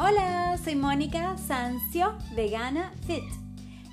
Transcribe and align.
Hola, 0.00 0.56
soy 0.62 0.76
Mónica 0.76 1.36
Sancio, 1.36 2.16
vegana 2.36 2.92
fit, 3.04 3.24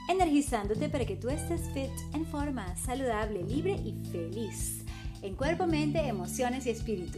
energizándote 0.07 0.87
para 0.87 1.03
que 1.03 1.15
tú 1.15 1.29
estés 1.29 1.61
fit 1.73 1.89
en 2.13 2.27
forma 2.27 2.75
saludable, 2.77 3.41
libre 3.41 3.71
y 3.83 3.95
feliz, 4.11 4.85
en 5.23 5.33
cuerpo, 5.33 5.65
mente, 5.65 6.07
emociones 6.07 6.67
y 6.67 6.69
espíritu. 6.69 7.17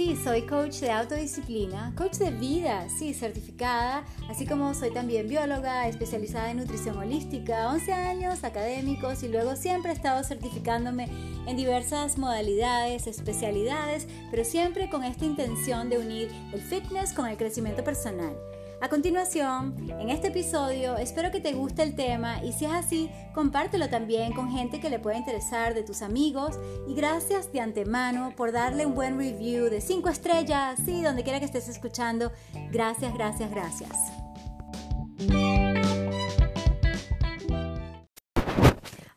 Sí, 0.00 0.16
soy 0.16 0.46
coach 0.46 0.76
de 0.76 0.90
autodisciplina, 0.90 1.92
coach 1.94 2.14
de 2.14 2.30
vida, 2.30 2.88
sí, 2.88 3.12
certificada, 3.12 4.02
así 4.30 4.46
como 4.46 4.72
soy 4.72 4.90
también 4.92 5.28
bióloga, 5.28 5.86
especializada 5.88 6.50
en 6.50 6.56
nutrición 6.56 6.96
holística, 6.96 7.68
11 7.68 7.92
años 7.92 8.42
académicos 8.42 9.22
y 9.22 9.28
luego 9.28 9.56
siempre 9.56 9.90
he 9.90 9.94
estado 9.94 10.24
certificándome 10.24 11.10
en 11.46 11.54
diversas 11.54 12.16
modalidades, 12.16 13.06
especialidades, 13.06 14.08
pero 14.30 14.42
siempre 14.42 14.88
con 14.88 15.04
esta 15.04 15.26
intención 15.26 15.90
de 15.90 15.98
unir 15.98 16.30
el 16.54 16.62
fitness 16.62 17.12
con 17.12 17.26
el 17.28 17.36
crecimiento 17.36 17.84
personal. 17.84 18.34
A 18.82 18.88
continuación, 18.88 19.76
en 20.00 20.08
este 20.08 20.28
episodio, 20.28 20.96
espero 20.96 21.30
que 21.30 21.42
te 21.42 21.52
guste 21.52 21.82
el 21.82 21.94
tema 21.94 22.42
y 22.42 22.52
si 22.54 22.64
es 22.64 22.70
así, 22.72 23.10
compártelo 23.34 23.90
también 23.90 24.32
con 24.32 24.50
gente 24.50 24.80
que 24.80 24.88
le 24.88 24.98
pueda 24.98 25.18
interesar 25.18 25.74
de 25.74 25.82
tus 25.82 26.00
amigos 26.00 26.58
y 26.88 26.94
gracias 26.94 27.52
de 27.52 27.60
antemano 27.60 28.32
por 28.34 28.52
darle 28.52 28.86
un 28.86 28.94
buen 28.94 29.18
review 29.18 29.68
de 29.68 29.82
5 29.82 30.08
estrellas, 30.08 30.80
sí, 30.82 31.02
donde 31.02 31.24
quiera 31.24 31.40
que 31.40 31.44
estés 31.44 31.68
escuchando. 31.68 32.32
Gracias, 32.72 33.12
gracias, 33.12 33.50
gracias. 33.50 33.92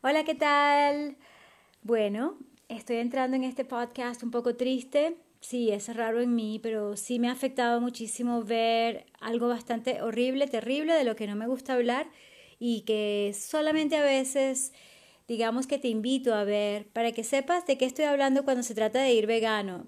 Hola, 0.02 0.24
¿qué 0.24 0.34
tal? 0.34 1.16
Bueno, 1.82 2.36
estoy 2.68 2.96
entrando 2.96 3.34
en 3.34 3.44
este 3.44 3.64
podcast 3.64 4.22
un 4.22 4.30
poco 4.30 4.56
triste 4.56 5.23
sí, 5.44 5.70
es 5.70 5.94
raro 5.94 6.20
en 6.20 6.34
mí, 6.34 6.58
pero 6.62 6.96
sí 6.96 7.18
me 7.18 7.28
ha 7.28 7.32
afectado 7.32 7.80
muchísimo 7.80 8.42
ver 8.42 9.06
algo 9.20 9.48
bastante 9.48 10.00
horrible, 10.02 10.46
terrible, 10.46 10.94
de 10.94 11.04
lo 11.04 11.16
que 11.16 11.26
no 11.26 11.36
me 11.36 11.46
gusta 11.46 11.74
hablar 11.74 12.06
y 12.58 12.80
que 12.82 13.34
solamente 13.38 13.96
a 13.96 14.02
veces, 14.02 14.72
digamos 15.28 15.66
que 15.66 15.78
te 15.78 15.88
invito 15.88 16.34
a 16.34 16.44
ver 16.44 16.86
para 16.88 17.12
que 17.12 17.24
sepas 17.24 17.66
de 17.66 17.76
qué 17.76 17.84
estoy 17.84 18.06
hablando 18.06 18.44
cuando 18.44 18.62
se 18.62 18.74
trata 18.74 19.02
de 19.02 19.12
ir 19.12 19.26
vegano. 19.26 19.86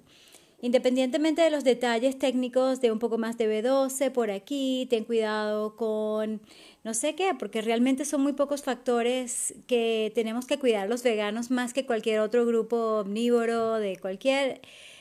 Independientemente 0.61 1.43
de 1.43 1.51
los 1.51 1.65
detalles 1.65 2.19
técnicos 2.19 2.81
de 2.81 2.91
un 2.91 2.99
poco 2.99 3.19
más 3.19 3.39
de 3.39 3.47
B12 3.47 4.11
por 4.11 4.31
aquí, 4.31 4.87
ten 4.91 5.05
cuidado 5.05 5.77
con 5.77 6.41
no 6.85 6.95
sé 6.95 7.15
qué, 7.15 7.35
porque 7.39 7.63
realmente 7.63 8.05
son 8.05 8.23
muy 8.23 8.33
pocos 8.33 8.63
factores 8.63 9.55
que 9.67 10.13
tenemos 10.15 10.47
que 10.47 10.59
cuidar 10.59 10.89
los 10.89 11.03
veganos 11.03 11.51
más 11.51 11.73
que 11.73 11.87
cualquier 11.87 12.21
otro 12.21 12.47
grupo 12.47 13.01
omnívoro 13.01 13.75
de 13.75 13.99
cualquier 13.99 14.61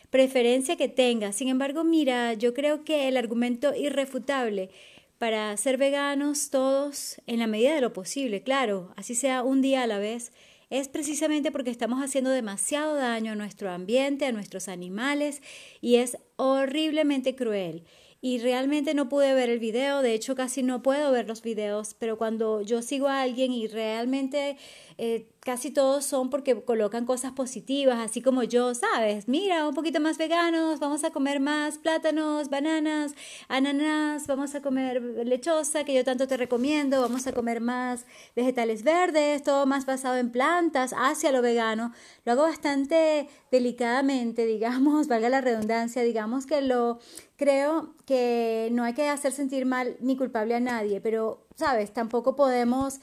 preferencia 0.09 0.75
que 0.77 0.87
tenga. 0.87 1.31
Sin 1.31 1.47
embargo, 1.47 1.83
mira, 1.83 2.33
yo 2.33 2.53
creo 2.53 2.83
que 2.83 3.07
el 3.07 3.17
argumento 3.17 3.75
irrefutable 3.75 4.69
para 5.17 5.55
ser 5.57 5.77
veganos 5.77 6.49
todos 6.49 7.21
en 7.25 7.39
la 7.39 7.47
medida 7.47 7.73
de 7.73 7.81
lo 7.81 7.93
posible, 7.93 8.43
claro, 8.43 8.93
así 8.97 9.15
sea 9.15 9.43
un 9.43 9.61
día 9.61 9.83
a 9.83 9.87
la 9.87 9.97
vez, 9.97 10.33
es 10.69 10.87
precisamente 10.87 11.51
porque 11.51 11.69
estamos 11.69 12.03
haciendo 12.03 12.31
demasiado 12.31 12.95
daño 12.95 13.31
a 13.31 13.35
nuestro 13.35 13.71
ambiente, 13.71 14.25
a 14.25 14.31
nuestros 14.31 14.67
animales 14.67 15.41
y 15.79 15.95
es 15.95 16.17
horriblemente 16.35 17.35
cruel 17.35 17.83
y 18.21 18.39
realmente 18.39 18.95
no 18.95 19.07
pude 19.07 19.35
ver 19.35 19.49
el 19.51 19.59
video, 19.59 20.01
de 20.01 20.15
hecho 20.15 20.35
casi 20.35 20.63
no 20.63 20.81
puedo 20.81 21.11
ver 21.11 21.27
los 21.27 21.43
videos, 21.43 21.93
pero 21.93 22.17
cuando 22.17 22.61
yo 22.61 22.81
sigo 22.81 23.07
a 23.07 23.21
alguien 23.21 23.51
y 23.51 23.67
realmente 23.67 24.57
eh, 24.97 25.27
casi 25.41 25.71
todos 25.71 26.05
son 26.05 26.29
porque 26.29 26.63
colocan 26.63 27.05
cosas 27.05 27.33
positivas, 27.33 27.99
así 27.99 28.21
como 28.21 28.43
yo, 28.43 28.73
¿sabes? 28.73 29.27
Mira, 29.27 29.67
un 29.67 29.75
poquito 29.75 29.99
más 29.99 30.17
veganos, 30.17 30.79
vamos 30.79 31.03
a 31.03 31.11
comer 31.11 31.41
más 31.41 31.77
plátanos, 31.77 32.49
bananas, 32.49 33.13
ananas, 33.49 34.25
vamos 34.25 34.55
a 34.55 34.61
comer 34.61 35.01
lechosa, 35.25 35.83
que 35.83 35.93
yo 35.93 36.05
tanto 36.05 36.27
te 36.27 36.37
recomiendo, 36.37 37.01
vamos 37.01 37.27
a 37.27 37.33
comer 37.33 37.59
más 37.59 38.05
vegetales 38.37 38.83
verdes, 38.83 39.43
todo 39.43 39.65
más 39.65 39.85
basado 39.85 40.15
en 40.15 40.31
plantas, 40.31 40.95
hacia 40.97 41.33
lo 41.33 41.41
vegano. 41.41 41.91
Lo 42.23 42.31
hago 42.31 42.43
bastante 42.43 43.27
delicadamente, 43.51 44.45
digamos, 44.47 45.07
valga 45.07 45.27
la 45.29 45.41
redundancia, 45.41 46.03
digamos 46.03 46.45
que 46.45 46.61
lo 46.61 46.99
creo 47.35 47.93
que 48.05 48.69
no 48.71 48.83
hay 48.83 48.93
que 48.93 49.09
hacer 49.09 49.33
sentir 49.33 49.65
mal 49.65 49.97
ni 49.99 50.15
culpable 50.15 50.55
a 50.55 50.61
nadie, 50.61 51.01
pero, 51.01 51.45
¿sabes? 51.55 51.91
Tampoco 51.93 52.35
podemos... 52.37 53.01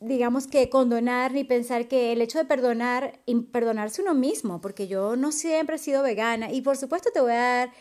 Digamos 0.00 0.46
que 0.46 0.70
condonar 0.70 1.32
ni 1.32 1.42
pensar 1.42 1.88
que 1.88 2.12
el 2.12 2.22
hecho 2.22 2.38
de 2.38 2.44
perdonar, 2.44 3.20
perdonarse 3.50 4.00
uno 4.02 4.14
mismo, 4.14 4.60
porque 4.60 4.86
yo 4.86 5.16
no 5.16 5.32
siempre 5.32 5.76
he 5.76 5.78
sido 5.78 6.02
vegana. 6.02 6.52
Y 6.52 6.62
por 6.62 6.76
supuesto 6.76 7.10
te 7.12 7.20
voy 7.20 7.32
a 7.32 7.36
dar 7.36 7.72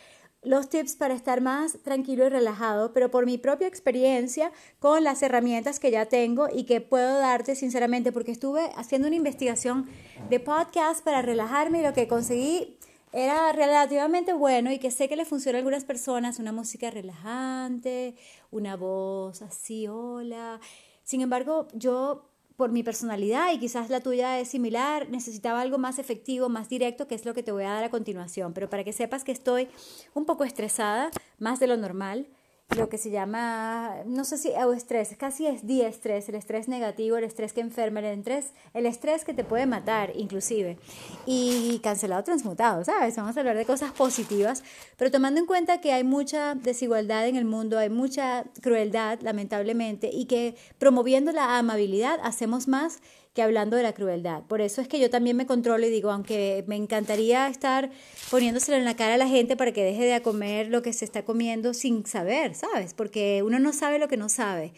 los 0.44 0.70
tips 0.70 0.96
para 0.96 1.14
estar 1.14 1.42
más 1.42 1.78
tranquilo 1.84 2.26
y 2.26 2.30
relajado, 2.30 2.94
pero 2.94 3.12
por 3.12 3.26
mi 3.26 3.38
propia 3.38 3.68
experiencia 3.68 4.52
con 4.80 5.04
las 5.04 5.22
herramientas 5.22 5.80
que 5.80 5.92
ya 5.92 6.06
tengo 6.06 6.48
y 6.52 6.64
que 6.64 6.82
puedo 6.82 7.20
darte 7.20 7.56
sinceramente, 7.56 8.12
porque 8.12 8.32
estuve 8.32 8.72
haciendo 8.76 9.08
una 9.08 9.18
investigación 9.18 9.88
de 10.30 10.40
podcast 10.40 11.04
para 11.04 11.22
relajarme 11.22 11.80
y 11.80 11.84
lo 11.84 11.94
que 11.94 12.08
conseguí 12.08 12.78
era 13.14 13.52
relativamente 13.52 14.34
bueno 14.34 14.72
y 14.72 14.80
que 14.80 14.92
sé 14.92 15.10
que 15.10 15.16
le 15.16 15.26
funciona 15.26 15.58
a 15.58 15.60
algunas 15.60 15.86
personas, 15.86 16.40
una 16.40 16.52
música 16.52 16.92
relajante, 16.92 18.16
una 18.52 18.76
voz 18.76 19.42
así, 19.42 19.88
hola, 19.88 20.60
sin 21.08 21.22
embargo, 21.22 21.70
yo 21.74 22.30
por 22.58 22.74
mi 22.74 22.84
personalidad 22.84 23.54
y 23.54 23.60
quizás 23.60 23.90
la 23.90 24.02
tuya 24.02 24.42
es 24.42 24.50
similar, 24.50 25.10
necesitaba 25.10 25.62
algo 25.62 25.78
más 25.78 26.00
efectivo, 26.00 26.50
más 26.50 26.68
directo, 26.68 27.08
que 27.08 27.16
es 27.16 27.24
lo 27.24 27.34
que 27.34 27.44
te 27.44 27.54
voy 27.54 27.64
a 27.64 27.72
dar 27.72 27.86
a 27.86 27.90
continuación. 27.90 28.52
Pero 28.52 28.70
para 28.70 28.84
que 28.84 28.92
sepas 28.92 29.24
que 29.24 29.32
estoy 29.32 29.70
un 30.14 30.26
poco 30.26 30.44
estresada, 30.44 31.10
más 31.40 31.62
de 31.62 31.68
lo 31.68 31.78
normal, 31.78 32.28
lo 32.76 32.90
que 32.90 32.98
se 32.98 33.12
llama, 33.12 33.96
no 34.06 34.26
sé 34.26 34.38
si 34.38 34.50
estrés, 34.76 35.16
casi 35.18 35.48
es 35.48 35.64
estrés, 35.64 36.28
el 36.28 36.36
estrés 36.36 36.68
negativo, 36.68 37.16
el 37.16 37.24
estrés 37.24 37.54
que 37.54 37.62
enferma, 37.62 38.02
el 38.02 38.20
estrés, 38.20 38.48
el 38.74 38.86
estrés 38.86 39.24
que 39.24 39.34
te 39.34 39.46
puede 39.46 39.66
matar 39.66 40.12
inclusive. 40.16 40.78
Y 41.26 41.80
cancelado 41.82 42.24
transmutado, 42.24 42.84
¿sabes? 42.84 43.16
Vamos 43.16 43.38
a 43.38 43.40
hablar 43.40 43.56
de 43.56 43.66
cosas 43.66 43.94
positivas, 43.94 44.64
pero 44.98 45.12
tomando 45.12 45.40
en 45.40 45.46
cuenta 45.46 45.80
que 45.80 45.94
hay 45.94 46.04
mucha 46.04 46.56
desigualdad 46.56 47.28
en 47.28 47.38
el 47.38 47.46
mundo, 47.46 47.80
hay 47.80 47.90
mucha 47.90 48.44
crueldad, 48.62 49.20
lamentablemente, 49.22 50.10
y 50.12 50.26
que 50.26 50.56
promoviendo 50.78 51.32
la 51.32 51.58
amabilidad 51.58 52.20
hacemos 52.22 52.68
más 52.68 53.00
que 53.38 53.44
hablando 53.44 53.78
de 53.78 53.84
la 53.84 53.94
crueldad. 53.94 54.42
Por 54.48 54.62
eso 54.62 54.82
es 54.82 54.88
que 54.88 55.00
yo 55.00 55.12
también 55.12 55.38
me 55.38 55.46
controlo 55.46 55.86
y 55.86 55.92
digo, 55.92 56.10
aunque 56.10 56.64
me 56.66 56.76
encantaría 56.76 57.48
estar 57.48 57.92
poniéndoselo 58.32 58.78
en 58.78 58.84
la 58.84 58.96
cara 58.96 59.14
a 59.14 59.18
la 59.18 59.28
gente 59.28 59.56
para 59.56 59.72
que 59.72 59.84
deje 59.84 60.06
de 60.06 60.20
comer 60.24 60.70
lo 60.70 60.82
que 60.82 60.92
se 60.92 61.06
está 61.06 61.24
comiendo 61.24 61.76
sin 61.76 62.04
saber, 62.08 62.56
¿sabes? 62.56 62.96
Porque 62.96 63.44
uno 63.46 63.60
no 63.60 63.74
sabe 63.74 64.00
lo 64.00 64.08
que 64.08 64.18
no 64.18 64.28
sabe 64.28 64.74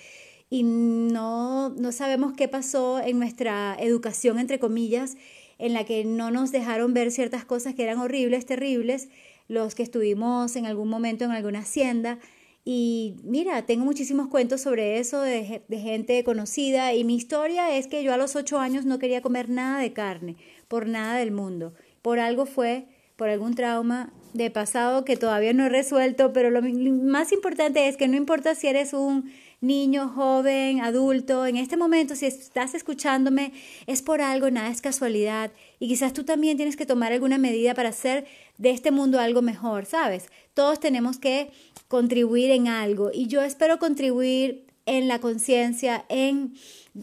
y 0.50 0.64
no, 0.64 1.70
no 1.70 1.94
sabemos 1.94 2.34
qué 2.34 2.50
pasó 2.50 3.00
en 3.00 3.18
nuestra 3.18 3.78
educación, 3.80 4.40
entre 4.40 4.60
comillas, 4.60 5.16
en 5.58 5.72
la 5.72 5.86
que 5.86 6.04
no 6.04 6.30
nos 6.30 6.52
dejaron 6.52 6.94
ver 6.94 7.12
ciertas 7.12 7.46
cosas 7.46 7.76
que 7.76 7.84
eran 7.84 8.00
horribles, 8.00 8.46
terribles, 8.46 9.08
los 9.48 9.74
que 9.74 9.84
estuvimos 9.84 10.58
en 10.58 10.66
algún 10.66 10.90
momento 10.90 11.24
en 11.24 11.32
alguna 11.32 11.60
hacienda 11.60 12.20
y 12.66 13.16
mira, 13.24 13.66
tengo 13.66 13.86
muchísimos 13.86 14.28
cuentos 14.28 14.62
sobre 14.62 15.00
eso 15.00 15.22
de, 15.22 15.64
gente 15.70 16.24
conocida 16.24 16.94
y 16.94 17.04
mi 17.04 17.16
historia 17.16 17.76
es 17.76 17.88
que 17.88 18.04
yo 18.04 18.14
a 18.14 18.18
los 18.18 18.36
ocho 18.36 18.60
años 18.60 18.86
no 18.86 19.00
quería 19.00 19.22
comer 19.22 19.50
nada 19.50 19.80
de 19.80 19.94
carne, 19.94 20.38
por 20.68 20.88
nada 20.88 21.16
del 21.18 21.32
mundo. 21.32 21.74
Por 22.02 22.20
algo 22.20 22.46
fue, 22.46 22.88
por 23.16 23.30
algún 23.30 23.56
trauma 23.56 24.14
de 24.34 24.52
pasado 24.52 25.06
que 25.06 25.18
todavía 25.18 25.54
no 25.54 25.66
he 25.66 25.70
resuelto, 25.70 26.34
pero 26.34 26.50
lo 26.50 26.62
más 26.62 27.32
importante 27.32 27.88
es 27.88 27.98
que 27.98 28.08
no 28.08 28.16
importa 28.16 28.56
si 28.56 28.68
eres 28.68 28.94
un 28.94 29.32
niño, 29.62 30.08
joven, 30.10 30.82
adulto, 30.82 31.46
en 31.46 31.58
este 31.58 31.76
momento, 31.76 32.16
si 32.16 32.26
estás 32.26 32.74
escuchándome, 32.76 33.52
es 33.88 34.02
por 34.02 34.22
algo, 34.22 34.50
nada 34.50 34.70
es 34.70 34.82
casualidad. 34.82 35.52
Y 35.80 35.88
quizás 35.88 36.14
tú 36.14 36.24
también 36.24 36.58
tienes 36.58 36.78
que 36.78 36.86
tomar 36.86 37.12
alguna 37.12 37.38
medida 37.38 37.74
para 37.74 37.90
hacer 37.90 38.26
de 38.58 38.72
este 38.72 38.92
mundo 38.92 39.20
algo 39.20 39.42
mejor, 39.42 39.86
¿sabes? 39.86 40.30
Todos 40.54 40.80
tenemos 40.80 41.18
que 41.18 41.52
contribuir 41.88 42.52
en 42.52 42.68
algo 42.68 43.10
y 43.14 43.28
yo 43.28 43.42
espero 43.42 43.80
contribuir 43.80 44.66
en 44.86 45.08
la 45.08 45.20
conciencia, 45.20 46.06
en 46.10 46.56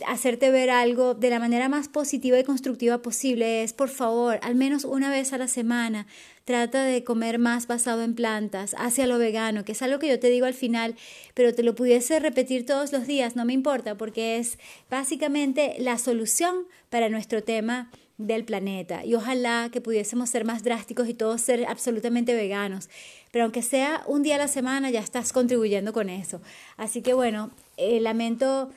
hacerte 0.07 0.51
ver 0.51 0.71
algo 0.71 1.15
de 1.15 1.31
la 1.31 1.39
manera 1.39 1.69
más 1.69 1.89
positiva 1.89 2.39
y 2.39 2.45
constructiva 2.45 2.99
posible 2.99 3.63
es, 3.63 3.73
por 3.73 3.89
favor, 3.89 4.39
al 4.43 4.55
menos 4.55 4.85
una 4.85 5.11
vez 5.11 5.33
a 5.33 5.39
la 5.39 5.49
semana, 5.49 6.07
trata 6.47 6.85
de 6.85 7.03
comer 7.03 7.41
más 7.41 7.67
basado 7.67 8.03
en 8.03 8.15
plantas, 8.15 8.77
hacia 8.79 9.09
lo 9.09 9.19
vegano, 9.19 9.65
que 9.65 9.73
es 9.73 9.83
algo 9.83 9.99
que 9.99 10.09
yo 10.09 10.21
te 10.21 10.31
digo 10.31 10.47
al 10.47 10.55
final, 10.55 10.95
pero 11.35 11.53
te 11.53 11.65
lo 11.65 11.75
pudiese 11.75 12.21
repetir 12.21 12.65
todos 12.65 12.93
los 12.93 13.07
días, 13.09 13.35
no 13.35 13.45
me 13.45 13.53
importa, 13.53 13.97
porque 13.97 14.39
es 14.39 14.57
básicamente 14.89 15.75
la 15.81 15.99
solución 15.99 16.55
para 16.89 17.09
nuestro 17.09 17.43
tema 17.43 17.91
del 18.17 18.45
planeta 18.45 19.05
y 19.05 19.15
ojalá 19.15 19.69
que 19.73 19.81
pudiésemos 19.81 20.31
ser 20.31 20.45
más 20.45 20.63
drásticos 20.63 21.09
y 21.09 21.15
todos 21.15 21.41
ser 21.41 21.67
absolutamente 21.67 22.35
veganos. 22.35 22.89
Pero 23.33 23.45
aunque 23.45 23.63
sea 23.63 24.05
un 24.07 24.23
día 24.23 24.37
a 24.37 24.39
la 24.39 24.49
semana, 24.49 24.89
ya 24.91 25.01
estás 25.01 25.33
contribuyendo 25.33 25.93
con 25.93 26.09
eso. 26.09 26.41
Así 26.77 27.03
que 27.03 27.13
bueno, 27.13 27.51
eh, 27.77 28.01
lamento 28.01 28.71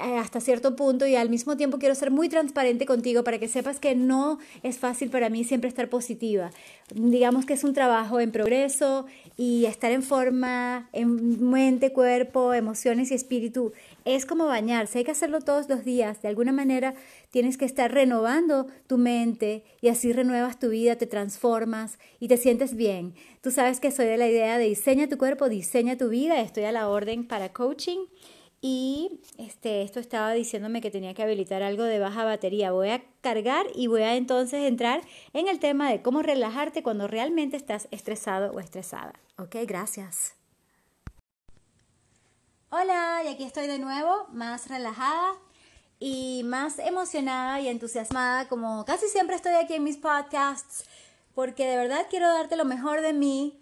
hasta 0.00 0.40
cierto 0.40 0.76
punto 0.76 1.06
y 1.06 1.16
al 1.16 1.28
mismo 1.28 1.56
tiempo 1.56 1.78
quiero 1.78 1.96
ser 1.96 2.12
muy 2.12 2.28
transparente 2.28 2.86
contigo 2.86 3.24
para 3.24 3.40
que 3.40 3.48
sepas 3.48 3.80
que 3.80 3.96
no 3.96 4.38
es 4.62 4.78
fácil 4.78 5.10
para 5.10 5.28
mí 5.28 5.42
siempre 5.42 5.68
estar 5.68 5.88
positiva. 5.88 6.52
Digamos 6.94 7.44
que 7.44 7.54
es 7.54 7.64
un 7.64 7.74
trabajo 7.74 8.20
en 8.20 8.30
progreso 8.30 9.06
y 9.36 9.64
estar 9.64 9.90
en 9.90 10.04
forma, 10.04 10.88
en 10.92 11.50
mente, 11.50 11.92
cuerpo, 11.92 12.54
emociones 12.54 13.10
y 13.10 13.14
espíritu 13.14 13.72
es 14.04 14.26
como 14.26 14.46
bañarse, 14.46 14.98
hay 14.98 15.04
que 15.04 15.10
hacerlo 15.10 15.40
todos 15.40 15.68
los 15.68 15.84
días. 15.84 16.22
De 16.22 16.28
alguna 16.28 16.52
manera 16.52 16.94
tienes 17.30 17.56
que 17.56 17.64
estar 17.64 17.92
renovando 17.92 18.66
tu 18.86 18.98
mente 18.98 19.64
y 19.80 19.88
así 19.88 20.12
renuevas 20.12 20.58
tu 20.58 20.68
vida, 20.68 20.96
te 20.96 21.06
transformas 21.06 21.98
y 22.20 22.28
te 22.28 22.36
sientes 22.36 22.76
bien. 22.76 23.14
Tú 23.40 23.50
sabes 23.50 23.80
que 23.80 23.90
soy 23.90 24.06
de 24.06 24.18
la 24.18 24.28
idea 24.28 24.58
de 24.58 24.66
diseña 24.66 25.08
tu 25.08 25.18
cuerpo, 25.18 25.48
diseña 25.48 25.96
tu 25.96 26.08
vida. 26.08 26.40
Estoy 26.40 26.64
a 26.64 26.72
la 26.72 26.88
orden 26.88 27.26
para 27.26 27.52
coaching 27.52 28.06
y 28.66 29.20
este, 29.36 29.82
esto 29.82 30.00
estaba 30.00 30.32
diciéndome 30.32 30.80
que 30.80 30.90
tenía 30.90 31.12
que 31.12 31.22
habilitar 31.22 31.62
algo 31.62 31.82
de 31.82 31.98
baja 31.98 32.24
batería. 32.24 32.72
Voy 32.72 32.88
a 32.88 33.04
cargar 33.20 33.66
y 33.74 33.88
voy 33.88 34.00
a 34.00 34.14
entonces 34.14 34.66
entrar 34.66 35.02
en 35.34 35.48
el 35.48 35.58
tema 35.58 35.90
de 35.90 36.00
cómo 36.00 36.22
relajarte 36.22 36.82
cuando 36.82 37.06
realmente 37.06 37.58
estás 37.58 37.88
estresado 37.90 38.52
o 38.52 38.60
estresada. 38.60 39.20
Ok, 39.36 39.56
gracias. 39.66 40.36
Hola, 42.70 43.20
y 43.26 43.28
aquí 43.28 43.44
estoy 43.44 43.66
de 43.66 43.78
nuevo, 43.78 44.28
más 44.32 44.66
relajada 44.68 45.34
y 46.00 46.40
más 46.46 46.78
emocionada 46.78 47.60
y 47.60 47.68
entusiasmada, 47.68 48.48
como 48.48 48.86
casi 48.86 49.08
siempre 49.08 49.36
estoy 49.36 49.52
aquí 49.62 49.74
en 49.74 49.84
mis 49.84 49.98
podcasts, 49.98 50.86
porque 51.34 51.66
de 51.66 51.76
verdad 51.76 52.06
quiero 52.08 52.32
darte 52.32 52.56
lo 52.56 52.64
mejor 52.64 53.02
de 53.02 53.12
mí, 53.12 53.60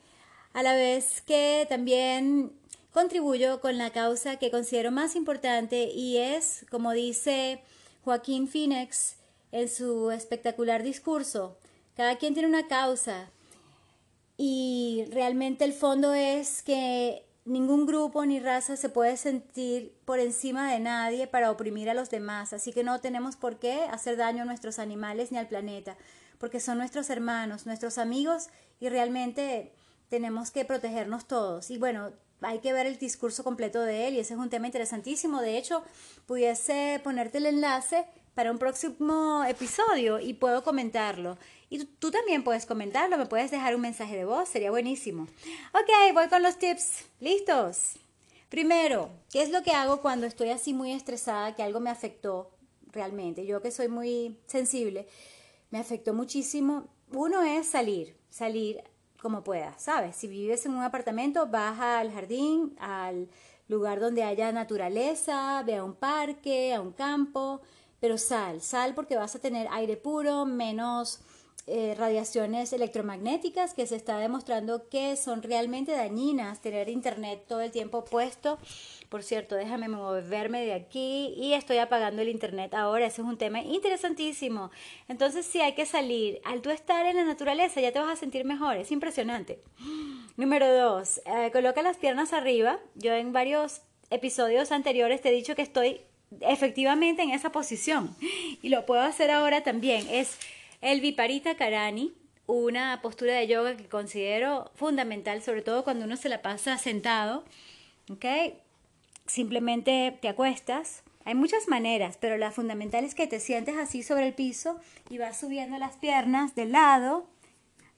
a 0.52 0.62
la 0.62 0.74
vez 0.74 1.22
que 1.22 1.66
también 1.68 2.61
contribuyo 2.92 3.60
con 3.60 3.78
la 3.78 3.90
causa 3.90 4.36
que 4.36 4.50
considero 4.50 4.90
más 4.90 5.16
importante 5.16 5.90
y 5.92 6.18
es, 6.18 6.66
como 6.70 6.92
dice 6.92 7.62
Joaquín 8.04 8.48
Phoenix 8.48 9.16
en 9.50 9.68
su 9.68 10.10
espectacular 10.10 10.82
discurso, 10.82 11.56
cada 11.96 12.16
quien 12.16 12.34
tiene 12.34 12.48
una 12.48 12.68
causa 12.68 13.30
y 14.36 15.04
realmente 15.10 15.64
el 15.64 15.72
fondo 15.72 16.14
es 16.14 16.62
que 16.62 17.24
Ningún 17.44 17.86
grupo 17.86 18.24
ni 18.24 18.38
raza 18.38 18.76
se 18.76 18.88
puede 18.88 19.16
sentir 19.16 19.96
por 20.04 20.20
encima 20.20 20.70
de 20.70 20.78
nadie 20.78 21.26
para 21.26 21.50
oprimir 21.50 21.90
a 21.90 21.94
los 21.94 22.08
demás, 22.08 22.52
así 22.52 22.72
que 22.72 22.84
no 22.84 23.00
tenemos 23.00 23.34
por 23.34 23.58
qué 23.58 23.82
hacer 23.90 24.16
daño 24.16 24.42
a 24.42 24.46
nuestros 24.46 24.78
animales 24.78 25.32
ni 25.32 25.38
al 25.38 25.48
planeta, 25.48 25.96
porque 26.38 26.60
son 26.60 26.78
nuestros 26.78 27.10
hermanos, 27.10 27.66
nuestros 27.66 27.98
amigos 27.98 28.48
y 28.78 28.88
realmente 28.90 29.72
tenemos 30.08 30.52
que 30.52 30.64
protegernos 30.64 31.26
todos. 31.26 31.72
Y 31.72 31.78
bueno, 31.78 32.12
hay 32.42 32.60
que 32.60 32.72
ver 32.72 32.86
el 32.86 32.98
discurso 32.98 33.44
completo 33.44 33.80
de 33.80 34.08
él 34.08 34.14
y 34.14 34.20
ese 34.20 34.34
es 34.34 34.40
un 34.40 34.50
tema 34.50 34.66
interesantísimo. 34.66 35.40
De 35.40 35.58
hecho, 35.58 35.82
pudiese 36.26 37.00
ponerte 37.02 37.38
el 37.38 37.46
enlace 37.46 38.04
para 38.34 38.50
un 38.50 38.58
próximo 38.58 39.44
episodio 39.44 40.20
y 40.20 40.34
puedo 40.34 40.62
comentarlo. 40.64 41.38
Y 41.70 41.84
tú, 41.84 42.10
también 42.10 42.44
puedes 42.44 42.66
comentarlo, 42.66 43.16
me 43.16 43.26
puedes 43.26 43.50
dejar 43.50 43.74
un 43.74 43.80
mensaje 43.80 44.16
de 44.16 44.24
voz, 44.24 44.48
sería 44.48 44.70
buenísimo. 44.70 45.26
Ok, 45.72 46.14
voy 46.14 46.28
con 46.28 46.42
los 46.42 46.58
tips. 46.58 47.04
¿Listos? 47.20 47.94
Primero, 48.48 49.08
¿qué 49.30 49.42
es 49.42 49.50
lo 49.50 49.62
que 49.62 49.70
hago 49.70 50.02
cuando 50.02 50.26
estoy 50.26 50.50
así 50.50 50.74
muy 50.74 50.92
estresada, 50.92 51.54
que 51.54 51.62
algo 51.62 51.80
me 51.80 51.88
afectó 51.88 52.50
realmente? 52.88 53.46
Yo 53.46 53.62
que 53.62 53.70
soy 53.70 53.88
muy 53.88 54.36
sensible, 54.46 55.06
me 55.70 55.78
afectó 55.78 56.12
muchísimo. 56.12 56.88
Uno 57.12 57.42
es 57.42 57.66
salir, 57.66 58.14
salir 58.28 58.82
como 59.22 59.44
puedas, 59.44 59.80
¿sabes? 59.80 60.16
Si 60.16 60.26
vives 60.26 60.66
en 60.66 60.74
un 60.74 60.82
apartamento, 60.82 61.46
baja 61.46 62.00
al 62.00 62.12
jardín, 62.12 62.76
al 62.80 63.28
lugar 63.68 64.00
donde 64.00 64.24
haya 64.24 64.50
naturaleza, 64.50 65.62
ve 65.62 65.76
a 65.76 65.84
un 65.84 65.94
parque, 65.94 66.74
a 66.74 66.80
un 66.80 66.90
campo, 66.92 67.60
pero 68.00 68.18
sal, 68.18 68.60
sal 68.60 68.94
porque 68.94 69.16
vas 69.16 69.36
a 69.36 69.38
tener 69.38 69.68
aire 69.70 69.96
puro, 69.96 70.44
menos 70.44 71.20
eh, 71.68 71.94
radiaciones 71.96 72.72
electromagnéticas 72.72 73.72
que 73.72 73.86
se 73.86 73.94
está 73.94 74.18
demostrando 74.18 74.88
que 74.88 75.14
son 75.16 75.42
realmente 75.42 75.92
dañinas, 75.92 76.60
tener 76.60 76.88
internet 76.88 77.44
todo 77.46 77.60
el 77.60 77.70
tiempo 77.70 78.04
puesto. 78.04 78.58
Por 79.08 79.22
cierto, 79.22 79.54
déjame 79.54 79.88
moverme 79.88 80.64
de 80.64 80.72
aquí 80.72 81.34
y 81.36 81.52
estoy 81.52 81.78
apagando 81.78 82.20
el 82.22 82.30
internet 82.30 82.74
ahora. 82.74 83.06
Ese 83.06 83.22
es 83.22 83.28
un 83.28 83.38
tema 83.38 83.60
interesantísimo. 83.60 84.70
Entonces, 85.06 85.46
si 85.46 85.60
hay 85.60 85.74
que 85.74 85.86
salir. 85.86 86.40
Al 86.44 86.62
tú 86.62 86.70
estar 86.70 87.06
en 87.06 87.16
la 87.16 87.24
naturaleza, 87.24 87.80
ya 87.80 87.92
te 87.92 87.98
vas 88.00 88.10
a 88.10 88.16
sentir 88.16 88.44
mejor. 88.44 88.76
Es 88.76 88.90
impresionante. 88.90 89.60
Número 90.36 90.72
dos, 90.72 91.20
eh, 91.26 91.50
coloca 91.52 91.82
las 91.82 91.96
piernas 91.96 92.32
arriba. 92.32 92.80
Yo 92.96 93.12
en 93.12 93.32
varios 93.32 93.82
episodios 94.10 94.72
anteriores 94.72 95.20
te 95.20 95.28
he 95.28 95.32
dicho 95.32 95.54
que 95.54 95.62
estoy 95.62 96.00
efectivamente 96.40 97.22
en 97.22 97.30
esa 97.30 97.52
posición. 97.52 98.16
Y 98.62 98.68
lo 98.68 98.84
puedo 98.86 99.02
hacer 99.02 99.30
ahora 99.30 99.62
también. 99.62 100.06
Es 100.10 100.38
el 100.82 101.00
Viparita 101.00 101.56
Karani, 101.56 102.12
una 102.46 103.00
postura 103.00 103.34
de 103.34 103.46
yoga 103.46 103.76
que 103.76 103.88
considero 103.88 104.70
fundamental, 104.74 105.40
sobre 105.40 105.62
todo 105.62 105.84
cuando 105.84 106.04
uno 106.04 106.16
se 106.16 106.28
la 106.28 106.42
pasa 106.42 106.76
sentado. 106.76 107.44
Simplemente 109.26 110.18
te 110.20 110.28
acuestas. 110.28 111.04
Hay 111.24 111.34
muchas 111.34 111.68
maneras, 111.68 112.18
pero 112.20 112.36
la 112.36 112.50
fundamental 112.50 113.04
es 113.04 113.14
que 113.14 113.28
te 113.28 113.38
sientes 113.38 113.76
así 113.76 114.02
sobre 114.02 114.26
el 114.26 114.34
piso 114.34 114.80
y 115.08 115.18
vas 115.18 115.38
subiendo 115.38 115.78
las 115.78 115.96
piernas 115.96 116.56
de 116.56 116.66
lado, 116.66 117.26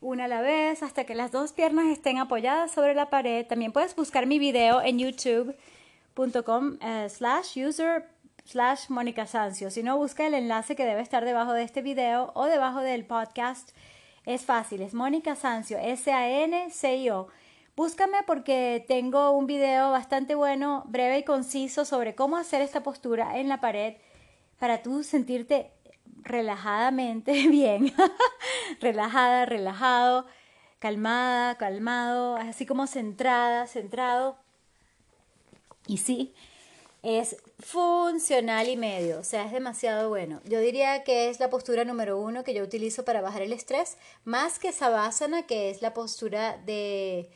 una 0.03 0.27
a 0.27 0.29
la 0.29 0.43
vez, 0.43 0.83
hasta 0.83 1.05
que 1.05 1.15
las 1.15 1.33
dos 1.33 1.55
piernas 1.55 1.87
estén 1.87 2.19
apoyadas 2.19 2.71
sobre 2.71 2.95
la 2.95 3.09
pared. 3.09 3.47
También 3.47 3.73
puedes 3.73 3.97
buscar 3.97 4.27
mi 4.27 4.39
video 4.39 4.83
en 4.83 4.99
youtube.com 4.99 6.77
eh, 6.83 7.09
slash 7.09 7.59
user 7.65 8.14
slash 8.45 8.87
Sancio. 9.27 9.71
Si 9.71 9.83
no, 9.83 9.97
busca 9.97 10.27
el 10.27 10.35
enlace 10.35 10.77
que 10.77 10.85
debe 10.85 11.01
estar 11.01 11.25
debajo 11.25 11.53
de 11.53 11.63
este 11.63 11.83
video 11.83 12.33
o 12.35 12.47
debajo 12.47 12.81
del 12.81 13.05
podcast. 13.05 13.71
Es 14.27 14.43
fácil, 14.43 14.83
es 14.83 14.95
Mónica 14.95 15.37
Sancio, 15.37 15.79
S-A-N-C-I-O. 15.79 17.29
Búscame 17.77 18.19
porque 18.27 18.85
tengo 18.87 19.33
un 19.33 19.47
video 19.47 19.91
bastante 19.91 20.35
bueno, 20.35 20.85
breve 20.87 21.19
y 21.19 21.25
conciso 21.25 21.85
sobre 21.85 22.15
cómo 22.15 22.37
hacer 22.37 22.63
esta 22.63 22.83
postura 22.83 23.39
en 23.39 23.49
la 23.49 23.61
pared 23.61 23.97
para 24.59 24.83
tú 24.83 25.03
sentirte 25.03 25.73
relajadamente 26.23 27.33
bien. 27.49 27.93
Relajada, 28.81 29.45
relajado, 29.45 30.27
calmada, 30.79 31.57
calmado, 31.57 32.37
así 32.37 32.65
como 32.67 32.87
centrada, 32.87 33.67
centrado. 33.67 34.37
Y 35.87 35.99
sí, 35.99 36.35
es 37.05 37.37
funcional 37.61 38.69
y 38.69 38.77
medio, 38.77 39.21
o 39.21 39.25
sea, 39.25 39.45
es 39.45 39.53
demasiado 39.53 40.09
bueno. 40.09 40.41
Yo 40.45 40.59
diría 40.59 41.05
que 41.05 41.29
es 41.29 41.39
la 41.39 41.51
postura 41.51 41.85
número 41.85 42.19
uno 42.19 42.45
que 42.45 42.55
yo 42.55 42.65
utilizo 42.65 43.05
para 43.05 43.21
bajar 43.21 43.43
el 43.43 43.53
estrés, 43.53 43.99
más 44.25 44.59
que 44.59 44.73
Savasana, 44.73 45.47
que 45.47 45.71
es 45.71 45.83
la 45.83 45.93
postura 45.93 46.57
de 46.65 47.29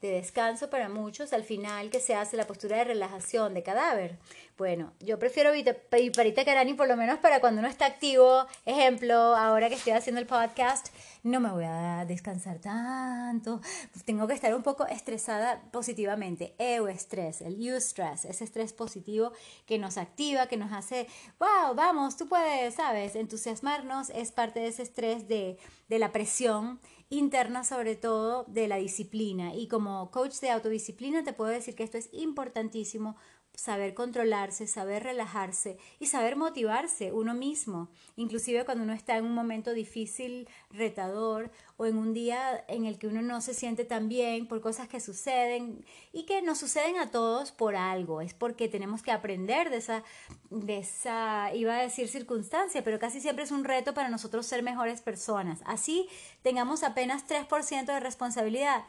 de 0.00 0.12
descanso 0.12 0.70
para 0.70 0.88
muchos, 0.88 1.32
al 1.32 1.42
final 1.42 1.90
que 1.90 2.00
se 2.00 2.14
hace 2.14 2.36
la 2.36 2.46
postura 2.46 2.76
de 2.76 2.84
relajación 2.84 3.54
de 3.54 3.62
cadáver. 3.62 4.18
Bueno, 4.56 4.92
yo 4.98 5.18
prefiero 5.18 5.52
Viparita 5.52 6.44
Karani 6.44 6.74
por 6.74 6.88
lo 6.88 6.96
menos 6.96 7.18
para 7.18 7.40
cuando 7.40 7.60
uno 7.60 7.68
está 7.68 7.86
activo. 7.86 8.46
Ejemplo, 8.66 9.14
ahora 9.14 9.68
que 9.68 9.76
estoy 9.76 9.92
haciendo 9.92 10.20
el 10.20 10.26
podcast, 10.26 10.88
no 11.22 11.38
me 11.38 11.50
voy 11.50 11.64
a 11.64 12.04
descansar 12.06 12.58
tanto. 12.58 13.60
Tengo 14.04 14.26
que 14.26 14.34
estar 14.34 14.54
un 14.54 14.62
poco 14.62 14.86
estresada 14.86 15.62
positivamente. 15.70 16.54
Eustress, 16.58 17.40
el 17.40 17.64
eustress, 17.64 18.24
ese 18.24 18.44
estrés 18.44 18.72
positivo 18.72 19.32
que 19.66 19.78
nos 19.78 19.96
activa, 19.96 20.48
que 20.48 20.56
nos 20.56 20.72
hace, 20.72 21.06
wow, 21.38 21.74
vamos, 21.74 22.16
tú 22.16 22.28
puedes, 22.28 22.74
¿sabes? 22.74 23.14
Entusiasmarnos 23.14 24.10
es 24.10 24.32
parte 24.32 24.58
de 24.60 24.68
ese 24.68 24.82
estrés 24.82 25.28
de, 25.28 25.56
de 25.88 25.98
la 25.98 26.10
presión 26.10 26.80
interna 27.10 27.64
sobre 27.64 27.96
todo 27.96 28.44
de 28.44 28.68
la 28.68 28.76
disciplina. 28.76 29.54
Y 29.54 29.68
como 29.68 30.10
coach 30.10 30.40
de 30.40 30.50
autodisciplina 30.50 31.24
te 31.24 31.32
puedo 31.32 31.50
decir 31.50 31.74
que 31.74 31.84
esto 31.84 31.98
es 31.98 32.08
importantísimo, 32.12 33.16
saber 33.58 33.92
controlarse, 33.92 34.68
saber 34.68 35.02
relajarse 35.02 35.78
y 35.98 36.06
saber 36.06 36.36
motivarse 36.36 37.10
uno 37.12 37.34
mismo, 37.34 37.88
inclusive 38.14 38.64
cuando 38.64 38.84
uno 38.84 38.92
está 38.92 39.16
en 39.16 39.24
un 39.24 39.34
momento 39.34 39.74
difícil, 39.74 40.48
retador 40.70 41.50
o 41.76 41.84
en 41.84 41.96
un 41.96 42.14
día 42.14 42.64
en 42.68 42.84
el 42.84 43.00
que 43.00 43.08
uno 43.08 43.20
no 43.20 43.40
se 43.40 43.54
siente 43.54 43.84
tan 43.84 44.08
bien 44.08 44.46
por 44.46 44.60
cosas 44.60 44.86
que 44.86 45.00
suceden 45.00 45.84
y 46.12 46.24
que 46.24 46.40
nos 46.40 46.58
suceden 46.58 46.98
a 46.98 47.10
todos 47.10 47.50
por 47.50 47.74
algo, 47.74 48.20
es 48.20 48.32
porque 48.32 48.68
tenemos 48.68 49.02
que 49.02 49.10
aprender 49.10 49.70
de 49.70 49.78
esa, 49.78 50.04
de 50.50 50.78
esa, 50.78 51.52
iba 51.52 51.78
a 51.78 51.82
decir 51.82 52.06
circunstancia, 52.06 52.84
pero 52.84 53.00
casi 53.00 53.20
siempre 53.20 53.42
es 53.42 53.50
un 53.50 53.64
reto 53.64 53.92
para 53.92 54.08
nosotros 54.08 54.46
ser 54.46 54.62
mejores 54.62 55.00
personas. 55.00 55.62
Así 55.64 56.08
tengamos 56.42 56.84
apenas 56.84 57.26
3% 57.26 57.86
de 57.86 57.98
responsabilidad 57.98 58.84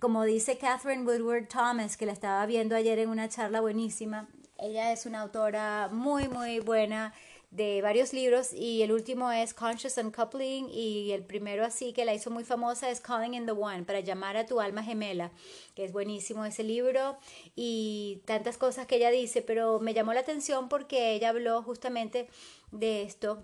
como 0.00 0.24
dice 0.24 0.58
Catherine 0.58 1.04
Woodward 1.04 1.48
Thomas, 1.48 1.96
que 1.96 2.06
la 2.06 2.12
estaba 2.12 2.44
viendo 2.46 2.76
ayer 2.76 2.98
en 2.98 3.08
una 3.08 3.28
charla 3.28 3.60
buenísima, 3.60 4.28
ella 4.58 4.92
es 4.92 5.06
una 5.06 5.20
autora 5.20 5.88
muy, 5.92 6.28
muy 6.28 6.60
buena 6.60 7.12
de 7.50 7.80
varios 7.80 8.12
libros 8.12 8.52
y 8.52 8.82
el 8.82 8.92
último 8.92 9.30
es 9.30 9.54
Conscious 9.54 9.96
Uncoupling 9.96 10.68
y 10.68 11.12
el 11.12 11.24
primero 11.24 11.64
así 11.64 11.92
que 11.92 12.04
la 12.04 12.12
hizo 12.12 12.30
muy 12.30 12.44
famosa 12.44 12.90
es 12.90 13.00
Calling 13.00 13.34
in 13.34 13.46
the 13.46 13.52
One 13.52 13.84
para 13.84 14.00
llamar 14.00 14.36
a 14.36 14.46
tu 14.46 14.60
alma 14.60 14.82
gemela, 14.82 15.30
que 15.74 15.84
es 15.84 15.92
buenísimo 15.92 16.44
ese 16.44 16.64
libro 16.64 17.16
y 17.54 18.22
tantas 18.26 18.58
cosas 18.58 18.86
que 18.86 18.96
ella 18.96 19.10
dice, 19.10 19.42
pero 19.42 19.78
me 19.80 19.94
llamó 19.94 20.12
la 20.12 20.20
atención 20.20 20.68
porque 20.68 21.14
ella 21.14 21.30
habló 21.30 21.62
justamente 21.62 22.28
de 22.72 23.02
esto, 23.02 23.42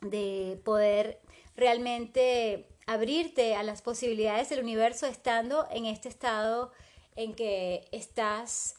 de 0.00 0.60
poder 0.64 1.20
realmente 1.56 2.71
abrirte 2.86 3.54
a 3.54 3.62
las 3.62 3.82
posibilidades 3.82 4.48
del 4.48 4.60
universo 4.60 5.06
estando 5.06 5.66
en 5.70 5.86
este 5.86 6.08
estado 6.08 6.72
en 7.14 7.34
que 7.34 7.88
estás 7.92 8.76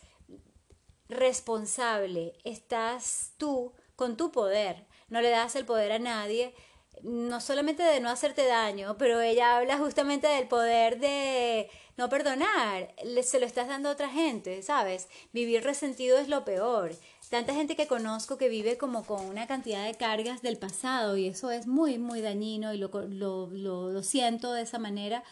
responsable, 1.10 2.34
estás 2.44 3.34
tú 3.38 3.74
con 3.96 4.18
tu 4.18 4.32
poder, 4.32 4.86
no 5.10 5.22
le 5.22 5.30
das 5.30 5.56
el 5.56 5.66
poder 5.66 5.92
a 5.92 6.00
nadie, 6.00 6.54
no 7.02 7.42
solamente 7.42 7.84
de 7.84 8.00
no 8.00 8.10
hacerte 8.10 8.46
daño, 8.46 8.98
pero 8.98 9.22
ella 9.22 9.58
habla 9.58 9.78
justamente 9.78 10.28
del 10.28 10.48
poder 10.48 11.00
de 11.00 11.70
no 11.98 12.10
perdonar, 12.10 12.94
se 13.24 13.40
lo 13.40 13.46
estás 13.46 13.68
dando 13.68 13.90
a 13.90 13.94
otra 13.94 14.10
gente, 14.10 14.62
¿sabes? 14.64 15.10
Vivir 15.32 15.64
resentido 15.64 16.18
es 16.18 16.28
lo 16.28 16.46
peor. 16.46 16.92
Tanta 17.30 17.54
gente 17.54 17.76
que 17.76 17.88
conozco 17.88 18.38
que 18.38 18.50
vive 18.50 18.78
como 18.78 19.04
con 19.04 19.26
una 19.26 19.48
cantidad 19.48 19.86
de 19.86 19.96
cargas 19.96 20.42
del 20.42 20.58
pasado 20.58 21.18
y 21.18 21.28
eso 21.28 21.52
es 21.52 21.68
muy, 21.68 21.98
muy 21.98 22.22
dañino 22.22 22.74
y 22.74 22.78
lo, 22.78 22.90
lo, 23.08 23.48
lo, 23.50 24.04
siento 24.04 24.54
de 24.54 24.62
esa 24.62 24.78
manera 24.78 25.24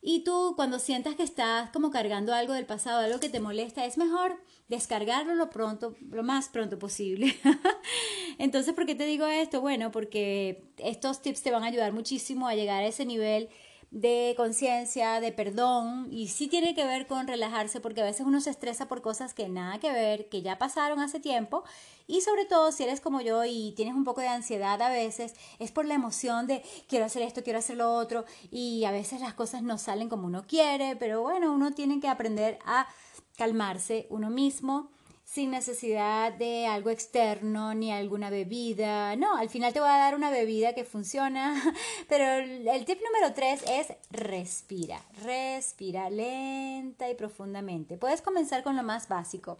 y 0.00 0.24
tú 0.24 0.54
cuando 0.56 0.78
sientas 0.78 1.14
que 1.14 1.22
estás 1.22 1.70
como 1.70 1.90
cargando 1.90 2.34
algo 2.34 2.52
del 2.54 2.66
pasado, 2.66 3.00
algo 3.00 3.20
que 3.20 3.28
te 3.28 3.40
molesta, 3.40 3.84
es 3.84 3.98
mejor 3.98 4.36
descargarlo 4.68 5.34
lo 5.34 5.48
pronto, 5.48 5.94
lo 6.10 6.24
más 6.24 6.48
pronto 6.48 6.78
posible. 6.78 7.36
Entonces, 8.38 8.74
¿por 8.74 8.84
qué 8.84 8.96
te 8.96 9.06
digo 9.06 9.26
esto? 9.26 9.60
Bueno, 9.60 9.92
porque 9.92 10.64
estos 10.78 11.22
tips 11.22 11.42
te 11.42 11.52
van 11.52 11.62
a 11.62 11.68
ayudar 11.68 11.92
muchísimo 11.92 12.48
a 12.48 12.54
llegar 12.54 12.82
a 12.82 12.86
ese 12.86 13.04
nivel 13.04 13.48
de 13.92 14.32
conciencia, 14.38 15.20
de 15.20 15.32
perdón, 15.32 16.08
y 16.10 16.28
sí 16.28 16.48
tiene 16.48 16.74
que 16.74 16.86
ver 16.86 17.06
con 17.06 17.28
relajarse, 17.28 17.78
porque 17.78 18.00
a 18.00 18.04
veces 18.04 18.26
uno 18.26 18.40
se 18.40 18.48
estresa 18.48 18.88
por 18.88 19.02
cosas 19.02 19.34
que 19.34 19.50
nada 19.50 19.78
que 19.78 19.92
ver, 19.92 20.30
que 20.30 20.40
ya 20.40 20.58
pasaron 20.58 20.98
hace 20.98 21.20
tiempo, 21.20 21.62
y 22.06 22.22
sobre 22.22 22.46
todo 22.46 22.72
si 22.72 22.84
eres 22.84 23.02
como 23.02 23.20
yo 23.20 23.44
y 23.44 23.72
tienes 23.76 23.94
un 23.94 24.04
poco 24.04 24.22
de 24.22 24.28
ansiedad 24.28 24.80
a 24.80 24.88
veces, 24.88 25.34
es 25.58 25.72
por 25.72 25.84
la 25.84 25.92
emoción 25.92 26.46
de 26.46 26.62
quiero 26.88 27.04
hacer 27.04 27.20
esto, 27.20 27.42
quiero 27.42 27.58
hacer 27.58 27.76
lo 27.76 27.92
otro, 27.94 28.24
y 28.50 28.84
a 28.84 28.92
veces 28.92 29.20
las 29.20 29.34
cosas 29.34 29.62
no 29.62 29.76
salen 29.76 30.08
como 30.08 30.26
uno 30.26 30.44
quiere, 30.46 30.96
pero 30.96 31.20
bueno, 31.20 31.52
uno 31.52 31.72
tiene 31.72 32.00
que 32.00 32.08
aprender 32.08 32.58
a 32.64 32.88
calmarse 33.36 34.06
uno 34.08 34.30
mismo 34.30 34.90
sin 35.32 35.50
necesidad 35.50 36.34
de 36.34 36.66
algo 36.66 36.90
externo 36.90 37.72
ni 37.72 37.90
alguna 37.90 38.28
bebida. 38.28 39.16
No, 39.16 39.34
al 39.38 39.48
final 39.48 39.72
te 39.72 39.80
voy 39.80 39.88
a 39.88 39.96
dar 39.96 40.14
una 40.14 40.30
bebida 40.30 40.74
que 40.74 40.84
funciona, 40.84 41.54
pero 42.08 42.24
el 42.34 42.84
tip 42.84 43.00
número 43.02 43.32
tres 43.32 43.64
es 43.66 43.94
respira, 44.10 45.00
respira 45.22 46.10
lenta 46.10 47.08
y 47.08 47.14
profundamente. 47.14 47.96
Puedes 47.96 48.20
comenzar 48.20 48.62
con 48.62 48.76
lo 48.76 48.82
más 48.82 49.08
básico. 49.08 49.56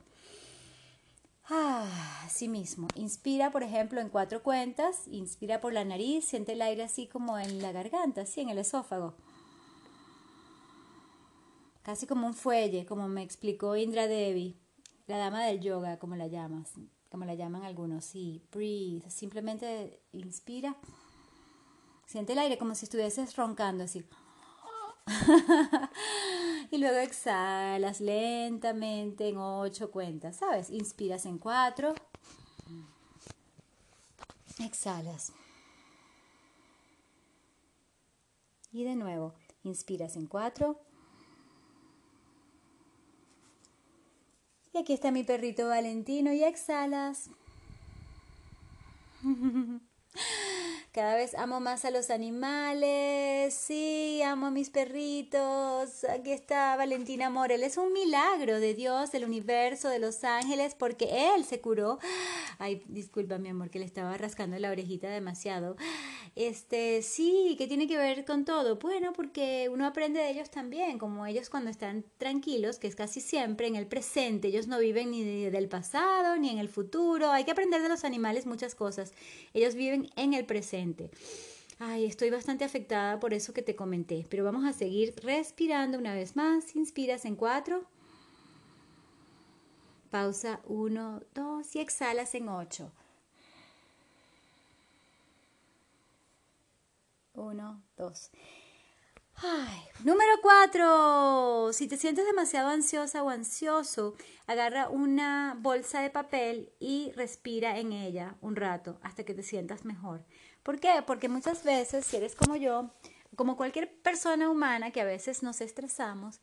Ah, 1.49 2.23
así 2.27 2.49
mismo. 2.49 2.87
Inspira, 2.95 3.51
por 3.51 3.63
ejemplo, 3.63 3.99
en 4.03 4.11
cuatro 4.11 4.43
cuentas. 4.43 5.09
Inspira 5.09 5.63
por 5.63 5.73
la 5.73 5.87
nariz, 5.87 6.27
siente 6.27 6.53
el 6.53 6.61
aire 6.61 6.83
así 6.83 7.07
como 7.07 7.39
en 7.39 7.63
la 7.63 7.73
garganta, 7.73 8.23
así 8.23 8.43
en 8.43 8.51
el 8.51 8.59
esófago. 8.59 9.15
Casi 11.83 12.07
como 12.07 12.27
un 12.27 12.35
fuelle, 12.35 12.85
como 12.85 13.09
me 13.09 13.23
explicó 13.23 13.75
Indra 13.75 14.07
Devi 14.07 14.62
la 15.13 15.19
dama 15.19 15.45
del 15.45 15.61
yoga, 15.61 15.99
como 15.99 16.17
la 16.17 16.27
llamas, 16.27 16.73
como 17.11 17.27
la 17.27 17.35
llaman 17.35 17.65
algunos, 17.65 18.03
sí, 18.03 18.43
breathe, 18.51 19.11
simplemente 19.11 20.01
inspira, 20.13 20.75
siente 22.07 22.33
el 22.33 22.39
aire 22.39 22.57
como 22.57 22.75
si 22.75 22.87
estuvieses 22.87 23.37
roncando 23.37 23.85
así. 23.85 24.07
y 26.71 26.79
luego 26.79 26.97
exhalas 26.97 28.01
lentamente 28.01 29.29
en 29.29 29.37
ocho 29.37 29.91
cuentas, 29.91 30.37
¿sabes? 30.37 30.71
Inspiras 30.71 31.27
en 31.27 31.37
cuatro, 31.37 31.95
exhalas. 34.61 35.35
Y 38.73 38.85
de 38.85 38.97
nuevo, 38.97 39.35
inspiras 39.63 40.17
en 40.17 40.27
cuatro, 40.27 40.81
Y 44.75 44.79
aquí 44.79 44.95
está 44.95 45.11
mi 45.11 45.23
perrito 45.23 45.69
Valentino 45.69 46.33
y 46.33 46.45
exhalas. 46.45 47.29
Cada 50.93 51.15
vez 51.15 51.35
amo 51.37 51.59
más 51.59 51.87
a 51.87 51.91
los 51.91 52.11
animales. 52.11 53.55
Sí, 53.55 54.21
amo 54.21 54.49
a 54.49 54.51
mis 54.51 54.69
perritos. 54.69 56.05
Aquí 56.05 56.33
está 56.33 56.77
Valentina 56.77 57.31
Morel. 57.31 57.63
Es 57.63 57.79
un 57.79 57.95
milagro 57.95 58.61
de 58.61 58.75
Dios, 58.75 59.11
del 59.11 59.25
universo, 59.25 59.89
de 59.89 59.99
los 59.99 60.23
ángeles, 60.23 60.75
porque 60.75 61.33
Él 61.35 61.47
se 61.47 61.63
curó. 61.63 61.99
Ay, 62.59 62.83
disculpa, 62.89 63.39
mi 63.39 63.49
amor, 63.49 63.71
que 63.71 63.79
le 63.79 63.87
estaba 63.87 64.19
rascando 64.19 64.59
la 64.59 64.71
orejita 64.71 65.09
demasiado. 65.09 65.77
Este, 66.37 67.01
sí, 67.01 67.55
¿qué 67.57 67.67
tiene 67.67 67.89
que 67.89 67.97
ver 67.97 68.27
con 68.27 68.45
todo? 68.45 68.77
Bueno, 68.77 69.15
porque 69.15 69.71
uno 69.73 69.87
aprende 69.87 70.21
de 70.21 70.29
ellos 70.29 70.51
también, 70.51 70.99
como 70.99 71.25
ellos 71.25 71.49
cuando 71.49 71.71
están 71.71 72.05
tranquilos, 72.19 72.79
que 72.79 72.87
es 72.87 72.97
casi 72.97 73.23
siempre 73.23 73.67
en 73.67 73.77
el 73.77 73.87
presente. 73.87 74.49
Ellos 74.49 74.67
no 74.67 74.79
viven 74.79 75.11
ni 75.13 75.25
del 75.49 75.69
pasado 75.71 76.37
ni 76.37 76.51
en 76.51 76.59
el 76.59 76.69
futuro. 76.69 77.31
Hay 77.31 77.45
que 77.45 77.53
aprender 77.53 77.81
de 77.81 77.89
los 77.89 78.05
animales 78.05 78.45
muchas 78.45 78.75
cosas. 78.75 79.15
Ellos 79.55 79.75
viven 79.75 80.11
en 80.17 80.35
el 80.35 80.45
presente 80.45 80.82
Ay, 81.79 82.05
estoy 82.05 82.31
bastante 82.31 82.65
afectada 82.65 83.19
por 83.19 83.35
eso 83.35 83.53
que 83.53 83.63
te 83.63 83.75
comenté, 83.75 84.27
pero 84.29 84.45
vamos 84.45 84.65
a 84.65 84.73
seguir 84.73 85.15
respirando 85.23 85.99
una 85.99 86.15
vez 86.15 86.37
más. 86.37 86.77
Inspiras 86.77 87.25
en 87.25 87.37
cuatro. 87.37 87.87
Pausa 90.11 90.61
uno, 90.65 91.23
dos 91.35 91.75
y 91.75 91.81
exhalas 91.81 92.35
en 92.35 92.49
ocho. 92.49 92.93
Uno, 97.35 97.83
dos. 97.97 98.31
Ay, 99.37 99.81
número 100.05 100.33
cuatro. 100.43 101.73
Si 101.73 101.89
te 101.89 101.97
sientes 101.97 102.27
demasiado 102.27 102.69
ansiosa 102.69 103.23
o 103.23 103.31
ansioso, 103.31 104.15
agarra 104.47 104.89
una 104.89 105.57
bolsa 105.59 106.01
de 106.01 106.11
papel 106.11 106.73
y 106.79 107.11
respira 107.17 107.79
en 107.79 107.93
ella 107.93 108.37
un 108.41 108.55
rato 108.55 109.01
hasta 109.03 109.25
que 109.25 109.35
te 109.35 109.43
sientas 109.43 109.85
mejor. 109.85 110.25
¿Por 110.63 110.79
qué? 110.79 111.03
Porque 111.07 111.29
muchas 111.29 111.65
veces, 111.65 112.07
si 112.07 112.17
eres 112.17 112.35
como 112.37 112.57
yo, 112.57 112.91
como 113.37 113.57
cualquier 113.57 114.01
persona 114.03 114.49
humana 114.49 114.91
que 114.91 115.01
a 115.01 115.05
veces 115.05 115.43
nos 115.43 115.61
estresamos, 115.61 116.41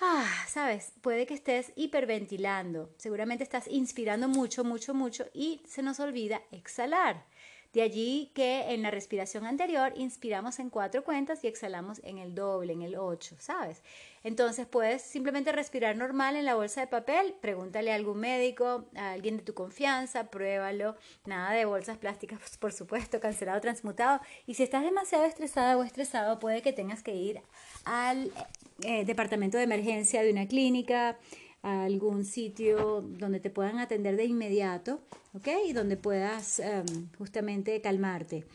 ah, 0.00 0.26
sabes, 0.48 0.92
puede 1.02 1.26
que 1.26 1.34
estés 1.34 1.72
hiperventilando, 1.76 2.94
seguramente 2.98 3.44
estás 3.44 3.68
inspirando 3.68 4.28
mucho, 4.28 4.64
mucho, 4.64 4.94
mucho 4.94 5.26
y 5.32 5.62
se 5.66 5.82
nos 5.82 6.00
olvida 6.00 6.42
exhalar. 6.50 7.26
De 7.72 7.82
allí 7.82 8.30
que 8.34 8.72
en 8.72 8.82
la 8.82 8.90
respiración 8.90 9.44
anterior 9.44 9.92
inspiramos 9.94 10.58
en 10.58 10.70
cuatro 10.70 11.04
cuentas 11.04 11.44
y 11.44 11.48
exhalamos 11.48 12.00
en 12.02 12.16
el 12.16 12.34
doble, 12.34 12.72
en 12.72 12.80
el 12.80 12.96
ocho, 12.96 13.36
¿sabes? 13.38 13.82
Entonces 14.24 14.66
puedes 14.66 15.02
simplemente 15.02 15.52
respirar 15.52 15.96
normal 15.96 16.36
en 16.36 16.46
la 16.46 16.54
bolsa 16.54 16.80
de 16.80 16.86
papel, 16.86 17.34
pregúntale 17.40 17.92
a 17.92 17.94
algún 17.94 18.18
médico, 18.20 18.86
a 18.96 19.12
alguien 19.12 19.36
de 19.36 19.42
tu 19.42 19.52
confianza, 19.52 20.30
pruébalo, 20.30 20.96
nada 21.26 21.52
de 21.52 21.66
bolsas 21.66 21.98
plásticas, 21.98 22.38
por 22.58 22.72
supuesto, 22.72 23.20
cancelado, 23.20 23.60
transmutado. 23.60 24.20
Y 24.46 24.54
si 24.54 24.62
estás 24.62 24.82
demasiado 24.82 25.24
estresada 25.24 25.76
o 25.76 25.82
estresado, 25.82 26.38
puede 26.38 26.62
que 26.62 26.72
tengas 26.72 27.02
que 27.02 27.14
ir 27.14 27.42
al 27.84 28.32
eh, 28.82 29.04
departamento 29.04 29.58
de 29.58 29.64
emergencia 29.64 30.22
de 30.22 30.30
una 30.30 30.46
clínica, 30.46 31.18
a 31.62 31.84
algún 31.84 32.24
sitio 32.24 33.02
donde 33.02 33.40
te 33.40 33.50
puedan 33.50 33.78
atender 33.78 34.16
de 34.16 34.24
inmediato, 34.24 35.00
¿ok? 35.34 35.48
Y 35.66 35.72
donde 35.72 35.96
puedas 35.96 36.60
em, 36.60 37.10
justamente 37.16 37.80
calmarte. 37.80 38.46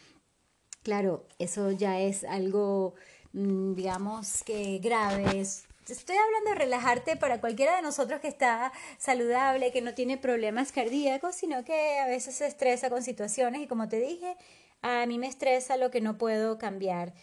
Claro, 0.83 1.25
eso 1.39 1.71
ya 1.71 1.99
es 1.99 2.23
algo, 2.23 2.95
mm, 3.33 3.73
digamos 3.75 4.43
que 4.43 4.79
grave. 4.79 5.41
estoy 5.41 6.15
hablando 6.15 6.49
de 6.51 6.55
relajarte 6.55 7.15
para 7.17 7.41
cualquiera 7.41 7.75
de 7.75 7.81
nosotros 7.81 8.21
que 8.21 8.27
está 8.27 8.71
saludable, 8.97 9.71
que 9.71 9.81
no 9.81 9.93
tiene 9.93 10.17
problemas 10.17 10.71
cardíacos, 10.71 11.35
sino 11.35 11.63
que 11.63 11.99
a 11.99 12.07
veces 12.07 12.35
se 12.35 12.47
estresa 12.47 12.89
con 12.89 13.03
situaciones 13.03 13.61
y 13.61 13.67
como 13.67 13.89
te 13.89 13.99
dije, 13.99 14.35
a 14.81 15.05
mí 15.05 15.17
me 15.17 15.27
estresa 15.27 15.77
lo 15.77 15.91
que 15.91 16.01
no 16.01 16.17
puedo 16.17 16.57
cambiar. 16.57 17.13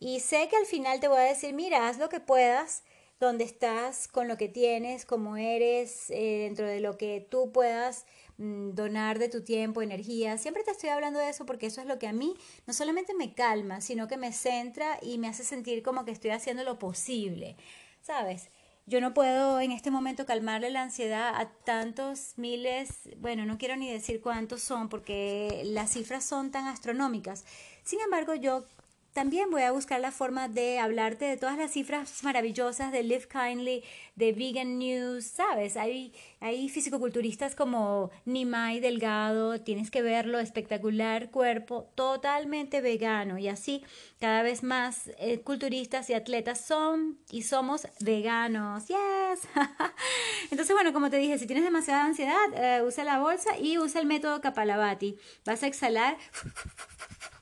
Y 0.00 0.20
sé 0.20 0.48
que 0.48 0.56
al 0.56 0.66
final 0.66 1.00
te 1.00 1.08
voy 1.08 1.18
a 1.18 1.22
decir, 1.22 1.54
mira, 1.54 1.88
haz 1.88 1.98
lo 1.98 2.08
que 2.08 2.20
puedas 2.20 2.84
donde 3.20 3.44
estás, 3.44 4.08
con 4.08 4.28
lo 4.28 4.36
que 4.36 4.48
tienes, 4.48 5.04
como 5.04 5.36
eres, 5.36 6.10
eh, 6.10 6.44
dentro 6.44 6.66
de 6.66 6.80
lo 6.80 6.96
que 6.96 7.26
tú 7.28 7.50
puedas 7.52 8.06
mm, 8.36 8.70
donar 8.70 9.18
de 9.18 9.28
tu 9.28 9.42
tiempo, 9.42 9.82
energía. 9.82 10.38
Siempre 10.38 10.62
te 10.64 10.70
estoy 10.70 10.90
hablando 10.90 11.18
de 11.18 11.28
eso 11.30 11.46
porque 11.46 11.66
eso 11.66 11.80
es 11.80 11.86
lo 11.86 11.98
que 11.98 12.08
a 12.08 12.12
mí 12.12 12.34
no 12.66 12.72
solamente 12.72 13.14
me 13.14 13.34
calma, 13.34 13.80
sino 13.80 14.08
que 14.08 14.16
me 14.16 14.32
centra 14.32 14.98
y 15.02 15.18
me 15.18 15.28
hace 15.28 15.44
sentir 15.44 15.82
como 15.82 16.04
que 16.04 16.12
estoy 16.12 16.30
haciendo 16.30 16.64
lo 16.64 16.78
posible, 16.78 17.56
¿sabes? 18.02 18.50
yo 18.88 19.02
no 19.02 19.12
puedo 19.12 19.60
en 19.60 19.70
este 19.70 19.90
momento 19.90 20.24
calmarle 20.24 20.70
la 20.70 20.82
ansiedad 20.82 21.34
a 21.36 21.50
tantos 21.50 22.32
miles, 22.36 23.10
bueno, 23.18 23.44
no 23.44 23.58
quiero 23.58 23.76
ni 23.76 23.92
decir 23.92 24.22
cuántos 24.22 24.62
son 24.62 24.88
porque 24.88 25.60
las 25.66 25.92
cifras 25.92 26.24
son 26.24 26.50
tan 26.50 26.66
astronómicas. 26.66 27.44
Sin 27.82 28.00
embargo, 28.00 28.34
yo 28.34 28.64
también 29.12 29.50
voy 29.50 29.62
a 29.62 29.72
buscar 29.72 30.00
la 30.00 30.12
forma 30.12 30.48
de 30.48 30.78
hablarte 30.78 31.24
de 31.24 31.36
todas 31.36 31.58
las 31.58 31.72
cifras 31.72 32.22
maravillosas 32.22 32.92
de 32.92 33.02
Live 33.02 33.28
Kindly, 33.28 33.82
de 34.14 34.32
Vegan 34.32 34.78
News, 34.78 35.24
¿sabes? 35.24 35.76
Hay, 35.76 36.12
hay 36.40 36.68
fisicoculturistas 36.68 37.54
como 37.54 38.10
Nimai 38.24 38.80
Delgado, 38.80 39.60
tienes 39.60 39.90
que 39.90 40.02
verlo, 40.02 40.38
espectacular 40.38 41.30
cuerpo, 41.30 41.90
totalmente 41.94 42.80
vegano 42.80 43.38
y 43.38 43.48
así 43.48 43.82
cada 44.20 44.42
vez 44.42 44.62
más 44.62 45.10
eh, 45.18 45.40
culturistas 45.40 46.10
y 46.10 46.14
atletas 46.14 46.60
son 46.60 47.18
y 47.30 47.42
somos 47.42 47.86
veganos. 48.00 48.86
¡Yes! 48.88 49.48
Entonces, 50.50 50.74
bueno, 50.74 50.92
como 50.92 51.10
te 51.10 51.16
dije, 51.16 51.38
si 51.38 51.46
tienes 51.46 51.64
demasiada 51.64 52.04
ansiedad, 52.04 52.36
eh, 52.54 52.82
usa 52.82 53.04
la 53.04 53.18
bolsa 53.18 53.58
y 53.58 53.78
usa 53.78 54.00
el 54.00 54.06
método 54.06 54.40
Kapalabhati. 54.40 55.16
Vas 55.44 55.62
a 55.62 55.66
exhalar 55.66 56.16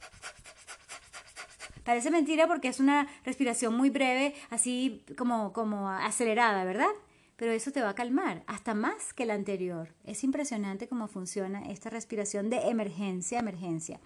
Parece 1.87 2.11
mentira 2.11 2.49
porque 2.49 2.67
es 2.67 2.81
una 2.81 3.07
respiración 3.25 3.77
muy 3.77 3.91
breve, 3.91 4.35
así 4.51 5.05
como, 5.17 5.53
como 5.53 5.89
acelerada, 5.89 6.65
¿verdad? 6.65 6.91
Pero 7.37 7.53
eso 7.53 7.71
te 7.71 7.81
va 7.81 7.91
a 7.91 7.95
calmar, 7.95 8.43
hasta 8.49 8.75
más 8.75 9.13
que 9.15 9.25
la 9.25 9.35
anterior. 9.35 9.95
Es 10.05 10.25
impresionante 10.25 10.89
cómo 10.89 11.07
funciona 11.07 11.71
esta 11.71 11.89
respiración 11.89 12.51
de 12.51 12.57
emergencia, 12.71 13.39
emergencia. 13.39 14.01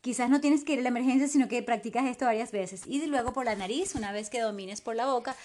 Quizás 0.00 0.30
no 0.30 0.40
tienes 0.40 0.64
que 0.64 0.72
ir 0.72 0.80
a 0.80 0.82
la 0.82 0.88
emergencia, 0.88 1.28
sino 1.28 1.46
que 1.46 1.62
practicas 1.62 2.06
esto 2.06 2.24
varias 2.24 2.50
veces. 2.50 2.82
Y 2.88 3.06
luego 3.06 3.32
por 3.32 3.44
la 3.44 3.54
nariz, 3.54 3.94
una 3.94 4.10
vez 4.10 4.28
que 4.28 4.40
domines 4.40 4.80
por 4.80 4.96
la 4.96 5.06
boca, 5.06 5.36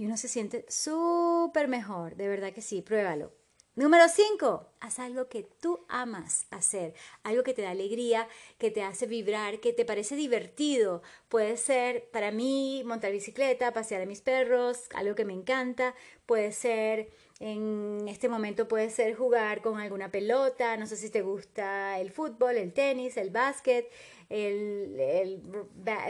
y 0.00 0.06
uno 0.06 0.16
se 0.16 0.28
siente 0.28 0.64
súper 0.66 1.68
mejor, 1.68 2.16
de 2.16 2.26
verdad 2.26 2.54
que 2.54 2.62
sí, 2.62 2.80
pruébalo. 2.80 3.34
Número 3.74 4.08
5, 4.08 4.66
haz 4.80 4.98
algo 4.98 5.28
que 5.28 5.42
tú 5.42 5.84
amas 5.90 6.46
hacer, 6.50 6.94
algo 7.22 7.42
que 7.42 7.52
te 7.52 7.60
da 7.60 7.72
alegría, 7.72 8.26
que 8.56 8.70
te 8.70 8.82
hace 8.82 9.04
vibrar, 9.04 9.60
que 9.60 9.74
te 9.74 9.84
parece 9.84 10.16
divertido. 10.16 11.02
Puede 11.28 11.58
ser 11.58 12.08
para 12.12 12.30
mí 12.30 12.82
montar 12.86 13.12
bicicleta, 13.12 13.74
pasear 13.74 14.00
a 14.00 14.06
mis 14.06 14.22
perros, 14.22 14.88
algo 14.94 15.14
que 15.14 15.26
me 15.26 15.34
encanta. 15.34 15.94
Puede 16.24 16.52
ser, 16.52 17.10
en 17.38 18.08
este 18.08 18.30
momento 18.30 18.68
puede 18.68 18.88
ser 18.88 19.14
jugar 19.14 19.60
con 19.60 19.78
alguna 19.78 20.10
pelota, 20.10 20.78
no 20.78 20.86
sé 20.86 20.96
si 20.96 21.10
te 21.10 21.20
gusta 21.20 22.00
el 22.00 22.10
fútbol, 22.10 22.56
el 22.56 22.72
tenis, 22.72 23.18
el 23.18 23.28
básquet, 23.28 23.90
el, 24.30 24.96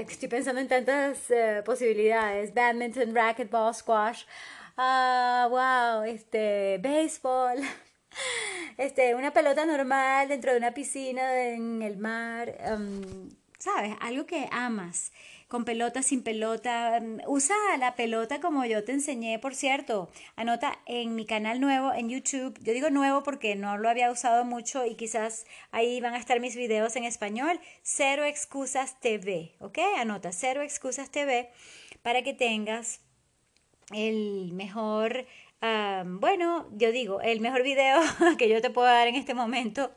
estoy 0.09 0.29
pensando 0.29 0.61
en 0.61 0.69
tantas 0.69 1.31
eh, 1.31 1.63
posibilidades, 1.65 2.55
badminton, 2.55 3.15
racquetball, 3.15 3.75
squash, 3.75 4.25
ah, 4.77 5.49
wow, 5.51 6.05
este, 6.05 6.79
béisbol, 6.79 7.59
este, 8.77 9.15
una 9.15 9.33
pelota 9.33 9.65
normal 9.65 10.29
dentro 10.29 10.53
de 10.53 10.59
una 10.59 10.73
piscina 10.73 11.49
en 11.49 11.83
el 11.83 11.97
mar, 11.97 12.57
um, 12.71 13.31
¿sabes? 13.61 13.95
Algo 14.01 14.27
que 14.27 14.49
amas 14.51 15.13
con 15.47 15.65
pelota, 15.65 16.03
sin 16.03 16.23
pelota. 16.23 16.99
Mm, 17.01 17.21
usa 17.27 17.55
la 17.79 17.95
pelota 17.95 18.41
como 18.41 18.65
yo 18.65 18.83
te 18.85 18.93
enseñé, 18.93 19.39
por 19.39 19.55
cierto. 19.55 20.11
Anota 20.37 20.81
en 20.87 21.15
mi 21.15 21.27
canal 21.27 21.61
nuevo 21.61 21.93
en 21.93 22.09
YouTube. 22.09 22.59
Yo 22.63 22.73
digo 22.73 22.91
nuevo 22.91 23.23
porque 23.23 23.55
no 23.55 23.79
lo 23.79 23.89
había 23.89 24.11
usado 24.11 24.45
mucho 24.45 24.87
y 24.87 24.97
quizás 24.97 25.47
ahí 25.71 26.01
van 26.01 26.15
a 26.15 26.19
estar 26.19 26.41
mis 26.41 26.57
videos 26.57 26.97
en 26.97 27.05
español. 27.05 27.61
Cero 27.83 28.25
Excusas 28.25 28.99
TV, 29.01 29.55
¿ok? 29.61 29.79
Anota 29.99 30.33
Cero 30.33 30.63
Excusas 30.63 31.11
TV 31.11 31.51
para 32.03 32.23
que 32.23 32.33
tengas 32.35 33.01
el 33.93 34.53
mejor 34.53 35.27
bueno, 36.07 36.67
yo 36.73 36.91
digo, 36.91 37.21
el 37.21 37.41
mejor 37.41 37.63
video 37.63 38.01
que 38.39 38.49
yo 38.49 38.63
te 38.63 38.71
puedo 38.71 38.89
dar 38.89 39.09
en 39.09 39.17
este 39.17 39.35
momento 39.35 39.91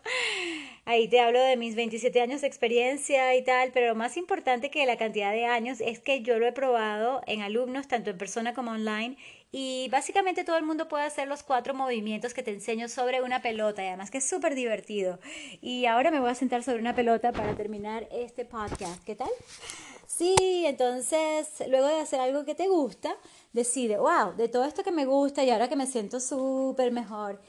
Ahí 0.86 1.08
te 1.08 1.22
hablo 1.22 1.40
de 1.40 1.56
mis 1.56 1.75
27 1.75 2.20
años 2.20 2.42
de 2.42 2.48
experiencia 2.48 3.34
y 3.36 3.44
tal, 3.44 3.72
pero 3.72 3.88
lo 3.88 3.96
más 3.96 4.18
importante 4.18 4.70
que 4.70 4.86
la 4.86 4.98
cantidad 4.98 5.32
de 5.32 5.46
años 5.46 5.80
es 5.80 6.00
que 6.00 6.24
yo 6.24 6.40
lo 6.40 6.46
he 6.46 6.52
probado 6.52 7.22
en 7.25 7.42
alumnos, 7.42 7.88
tanto 7.88 8.10
en 8.10 8.18
persona 8.18 8.54
como 8.54 8.72
online, 8.72 9.16
y 9.54 9.88
básicamente 9.92 10.44
todo 10.44 10.58
el 10.58 10.66
mundo 10.66 10.90
puede 10.90 11.06
hacer 11.06 11.30
los 11.30 11.42
cuatro 11.42 11.74
movimientos 11.74 12.34
que 12.34 12.44
te 12.44 12.52
enseño 12.52 12.90
sobre 12.90 13.22
una 13.22 13.42
pelota, 13.42 13.82
y 13.82 13.88
además 13.88 14.12
que 14.12 14.17
es 14.17 14.26
súper 14.26 14.56
divertido. 14.56 15.19
Y 15.62 15.86
ahora 15.86 16.12
me 16.12 16.19
voy 16.19 16.32
a 16.32 16.36
sentar 16.36 16.63
sobre 16.63 16.80
una 16.80 16.93
pelota 16.93 17.32
para 17.32 17.56
terminar 17.56 18.06
este 18.12 18.43
podcast. 18.43 19.02
¿Qué 19.06 19.15
tal? 19.15 19.30
Sí, 20.06 20.36
entonces, 20.65 21.63
luego 21.69 21.88
de 21.88 22.02
hacer 22.02 22.19
algo 22.19 22.43
que 22.43 22.56
te 22.56 22.67
gusta, 22.67 23.15
decide, 23.54 23.98
wow, 23.98 24.36
de 24.36 24.50
todo 24.50 24.65
esto 24.65 24.84
que 24.84 24.91
me 24.91 25.06
gusta 25.06 25.46
y 25.46 25.50
ahora 25.50 25.69
que 25.69 25.78
me 25.78 25.88
siento 25.88 26.19
súper 26.19 26.91
mejor, 26.91 27.39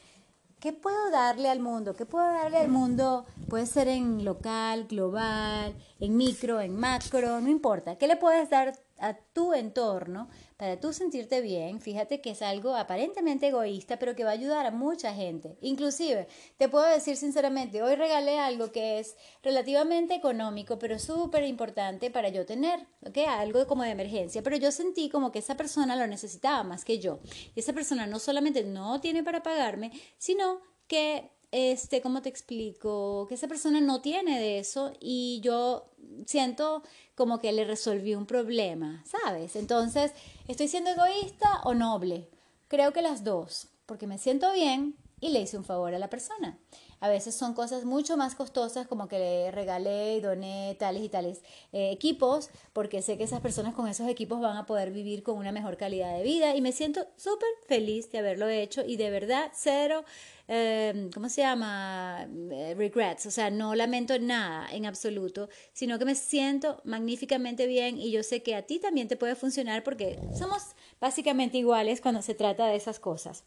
¿Qué 0.64 0.72
puedo 0.72 1.10
darle 1.10 1.50
al 1.50 1.60
mundo? 1.60 1.94
¿Qué 1.94 2.06
puedo 2.06 2.24
darle 2.24 2.56
al 2.56 2.70
mundo? 2.70 3.26
Puede 3.50 3.66
ser 3.66 3.86
en 3.86 4.24
local, 4.24 4.86
global, 4.88 5.74
en 6.00 6.16
micro, 6.16 6.58
en 6.62 6.74
macro, 6.74 7.42
no 7.42 7.50
importa. 7.50 7.98
¿Qué 7.98 8.06
le 8.06 8.16
puedes 8.16 8.48
dar 8.48 8.72
a 9.08 9.14
tu 9.32 9.52
entorno 9.54 10.28
para 10.56 10.80
tú 10.80 10.92
sentirte 10.92 11.40
bien? 11.40 11.80
Fíjate 11.80 12.20
que 12.20 12.30
es 12.30 12.42
algo 12.42 12.74
aparentemente 12.74 13.48
egoísta, 13.48 13.98
pero 13.98 14.14
que 14.14 14.24
va 14.24 14.30
a 14.30 14.34
ayudar 14.34 14.66
a 14.66 14.70
mucha 14.70 15.14
gente. 15.14 15.58
Inclusive, 15.60 16.26
te 16.56 16.68
puedo 16.68 16.84
decir 16.86 17.16
sinceramente, 17.16 17.82
hoy 17.82 17.94
regalé 17.96 18.38
algo 18.38 18.72
que 18.72 18.98
es 18.98 19.16
relativamente 19.42 20.14
económico, 20.14 20.78
pero 20.78 20.98
súper 20.98 21.44
importante 21.44 22.10
para 22.10 22.28
yo 22.28 22.46
tener, 22.46 22.86
¿ok? 23.06 23.18
Algo 23.28 23.66
como 23.66 23.82
de 23.82 23.90
emergencia, 23.90 24.42
pero 24.42 24.56
yo 24.56 24.72
sentí 24.72 25.08
como 25.08 25.32
que 25.32 25.40
esa 25.40 25.56
persona 25.56 25.96
lo 25.96 26.06
necesitaba 26.06 26.62
más 26.64 26.84
que 26.84 26.98
yo. 26.98 27.20
Y 27.54 27.60
esa 27.60 27.72
persona 27.72 28.06
no 28.06 28.18
solamente 28.18 28.64
no 28.64 29.00
tiene 29.00 29.22
para 29.22 29.42
pagarme, 29.42 29.92
sino 30.18 30.60
que 30.86 31.30
este, 31.54 32.00
¿cómo 32.00 32.20
te 32.20 32.28
explico? 32.28 33.26
Que 33.28 33.36
esa 33.36 33.46
persona 33.46 33.80
no 33.80 34.00
tiene 34.00 34.40
de 34.40 34.58
eso 34.58 34.92
y 34.98 35.40
yo 35.40 35.88
siento 36.26 36.82
como 37.14 37.38
que 37.38 37.52
le 37.52 37.64
resolví 37.64 38.16
un 38.16 38.26
problema, 38.26 39.04
¿sabes? 39.06 39.54
Entonces, 39.54 40.10
¿estoy 40.48 40.66
siendo 40.66 40.90
egoísta 40.90 41.60
o 41.62 41.72
noble? 41.72 42.28
Creo 42.66 42.92
que 42.92 43.02
las 43.02 43.22
dos, 43.22 43.68
porque 43.86 44.08
me 44.08 44.18
siento 44.18 44.52
bien 44.52 44.96
y 45.20 45.28
le 45.28 45.42
hice 45.42 45.56
un 45.56 45.64
favor 45.64 45.94
a 45.94 46.00
la 46.00 46.10
persona. 46.10 46.58
A 47.04 47.08
veces 47.10 47.34
son 47.34 47.52
cosas 47.52 47.84
mucho 47.84 48.16
más 48.16 48.34
costosas 48.34 48.86
como 48.86 49.08
que 49.08 49.18
le 49.18 49.50
regalé 49.50 50.16
y 50.16 50.20
doné 50.22 50.74
tales 50.78 51.02
y 51.02 51.10
tales 51.10 51.42
eh, 51.70 51.90
equipos, 51.92 52.48
porque 52.72 53.02
sé 53.02 53.18
que 53.18 53.24
esas 53.24 53.42
personas 53.42 53.74
con 53.74 53.88
esos 53.88 54.08
equipos 54.08 54.40
van 54.40 54.56
a 54.56 54.64
poder 54.64 54.90
vivir 54.90 55.22
con 55.22 55.36
una 55.36 55.52
mejor 55.52 55.76
calidad 55.76 56.16
de 56.16 56.22
vida 56.22 56.56
y 56.56 56.62
me 56.62 56.72
siento 56.72 57.06
súper 57.18 57.50
feliz 57.68 58.10
de 58.10 58.20
haberlo 58.20 58.48
hecho 58.48 58.82
y 58.86 58.96
de 58.96 59.10
verdad 59.10 59.52
cero 59.52 60.06
Em, 60.46 61.10
¿cómo 61.10 61.30
se 61.30 61.40
llama? 61.40 62.28
Eh, 62.50 62.74
regrets, 62.76 63.24
o 63.24 63.30
sea, 63.30 63.48
no 63.50 63.74
lamento 63.74 64.18
nada 64.18 64.68
en 64.70 64.84
absoluto, 64.84 65.48
sino 65.72 65.98
que 65.98 66.04
me 66.04 66.14
siento 66.14 66.82
magníficamente 66.84 67.66
bien 67.66 67.96
y 67.96 68.10
yo 68.10 68.22
sé 68.22 68.42
que 68.42 68.54
a 68.54 68.62
ti 68.62 68.78
también 68.78 69.08
te 69.08 69.16
puede 69.16 69.36
funcionar 69.36 69.82
porque 69.82 70.18
somos 70.38 70.74
básicamente 71.00 71.58
iguales 71.58 72.00
cuando 72.00 72.22
se 72.22 72.34
trata 72.34 72.66
de 72.66 72.76
esas 72.76 72.98
cosas. 72.98 73.44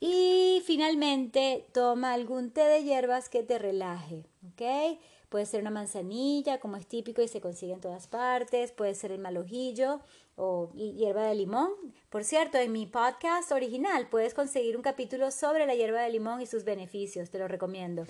Y 0.00 0.62
finalmente, 0.66 1.66
toma 1.72 2.12
algún 2.12 2.50
té 2.50 2.62
de 2.62 2.84
hierbas 2.84 3.28
que 3.28 3.42
te 3.42 3.58
relaje, 3.58 4.24
¿ok? 4.52 4.98
Puede 5.28 5.46
ser 5.46 5.60
una 5.60 5.70
manzanilla, 5.70 6.60
como 6.60 6.76
es 6.76 6.86
típico 6.86 7.22
y 7.22 7.28
se 7.28 7.40
consigue 7.40 7.72
en 7.72 7.80
todas 7.80 8.06
partes, 8.06 8.72
puede 8.72 8.94
ser 8.94 9.10
el 9.10 9.18
malojillo, 9.18 10.00
o 10.36 10.70
hierba 10.74 11.24
de 11.24 11.34
limón. 11.34 11.70
Por 12.10 12.24
cierto, 12.24 12.58
en 12.58 12.72
mi 12.72 12.86
podcast 12.86 13.50
original 13.52 14.08
puedes 14.08 14.34
conseguir 14.34 14.76
un 14.76 14.82
capítulo 14.82 15.30
sobre 15.30 15.66
la 15.66 15.74
hierba 15.74 16.02
de 16.02 16.10
limón 16.10 16.42
y 16.42 16.46
sus 16.46 16.64
beneficios, 16.64 17.30
te 17.30 17.38
lo 17.38 17.48
recomiendo. 17.48 18.04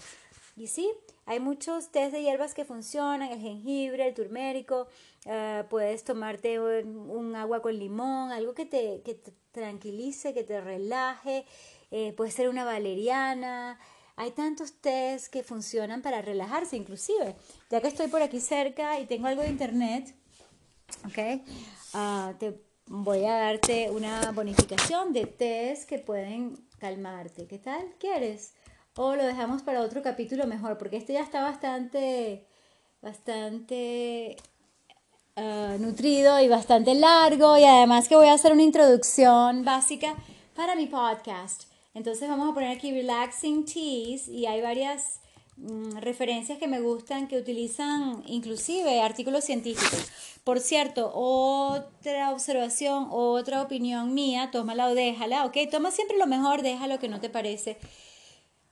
Y 0.57 0.66
sí, 0.68 0.90
hay 1.27 1.38
muchos 1.38 1.90
test 1.90 2.12
de 2.12 2.22
hierbas 2.22 2.55
que 2.55 2.64
funcionan, 2.64 3.31
el 3.31 3.40
jengibre, 3.40 4.09
el 4.09 4.14
turmérico, 4.14 4.88
eh, 5.29 5.65
puedes 5.69 6.05
tomarte 6.05 6.61
un, 6.61 7.35
agua 7.35 7.61
con 7.61 7.77
limón, 7.77 8.31
algo 8.31 8.55
que 8.55 8.65
te, 8.65 9.03
que 9.05 9.21
tranquilice, 9.51 10.33
que 10.33 10.45
te 10.45 10.61
relaje, 10.61 11.45
eh, 11.91 12.12
puede 12.12 12.31
ser 12.31 12.49
una 12.49 12.65
valeriana, 12.65 13.79
hay 14.15 14.31
tantos 14.31 14.81
test 14.81 15.27
que 15.33 15.43
funcionan 15.43 16.01
para 16.01 16.23
relajarse 16.23 16.77
inclusive. 16.77 17.35
Ya 17.71 17.81
que 17.81 17.89
estoy 17.89 18.07
por 18.07 18.23
aquí 18.23 18.41
cerca 18.41 19.01
y 19.01 19.07
tengo 19.07 19.27
algo 19.27 19.43
de 19.43 19.49
internet, 19.49 20.15
¿ok? 21.05 21.43
Ah, 21.93 22.35
te 22.39 22.61
voy 22.87 23.25
a 23.25 23.33
darte 23.33 23.91
una 23.91 24.31
bonificación 24.31 25.12
de 25.12 25.27
test 25.27 25.89
que 25.89 25.99
pueden 25.99 26.57
calmarte. 26.79 27.49
¿Qué 27.49 27.59
tal? 27.59 27.85
¿Quieres? 27.99 28.55
O 28.95 29.17
lo 29.17 29.25
dejamos 29.25 29.62
para 29.62 29.81
otro 29.81 30.03
capítulo 30.03 30.47
mejor, 30.47 30.79
porque 30.79 30.99
este 30.99 31.15
ya 31.15 31.23
está 31.23 31.43
bastante, 31.43 32.47
bastante 33.03 34.37
ah, 35.37 35.77
nutrido 35.79 36.40
y 36.40 36.49
bastante 36.49 36.94
largo 36.94 37.57
y 37.57 37.64
además 37.64 38.09
que 38.09 38.16
voy 38.16 38.29
a 38.29 38.35
hacer 38.35 38.53
una 38.53 38.62
introducción 38.62 39.64
básica 39.64 40.14
para 40.55 40.75
mi 40.75 40.87
podcast. 40.87 41.64
Entonces 41.94 42.29
vamos 42.29 42.51
a 42.51 42.55
poner 42.55 42.77
aquí 42.77 42.92
relaxing 42.92 43.64
teas 43.64 44.29
y 44.29 44.46
hay 44.46 44.61
varias 44.61 45.20
mm, 45.57 45.99
referencias 45.99 46.59
que 46.59 46.68
me 46.68 46.81
gustan 46.81 47.29
que 47.29 47.38
utilizan 47.38 48.22
inclusive 48.27 49.01
artículos 49.01 49.44
científicos. 49.44 50.07
Por 50.44 50.61
cierto, 50.61 51.11
otra 51.14 52.33
observación, 52.33 53.09
otra 53.11 53.62
opinión 53.62 54.14
mía, 54.14 54.51
tómala 54.53 54.88
o 54.88 54.94
déjala, 54.94 55.44
¿ok? 55.44 55.57
Toma 55.70 55.90
siempre 55.90 56.18
lo 56.18 56.27
mejor, 56.27 56.62
deja 56.62 56.87
lo 56.87 56.99
que 56.99 57.09
no 57.09 57.20
te 57.20 57.31
parece. 57.31 57.79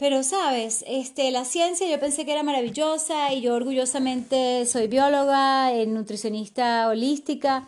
Pero 0.05 0.23
sabes, 0.23 0.85
este, 0.87 1.31
la 1.31 1.47
ciencia 1.47 1.89
yo 1.89 1.99
pensé 1.99 2.27
que 2.27 2.33
era 2.33 2.43
maravillosa 2.43 3.33
y 3.33 3.41
yo 3.41 3.55
orgullosamente 3.55 4.67
soy 4.67 4.87
bióloga, 4.87 5.73
eh, 5.73 5.87
nutricionista 5.87 6.89
holística, 6.89 7.67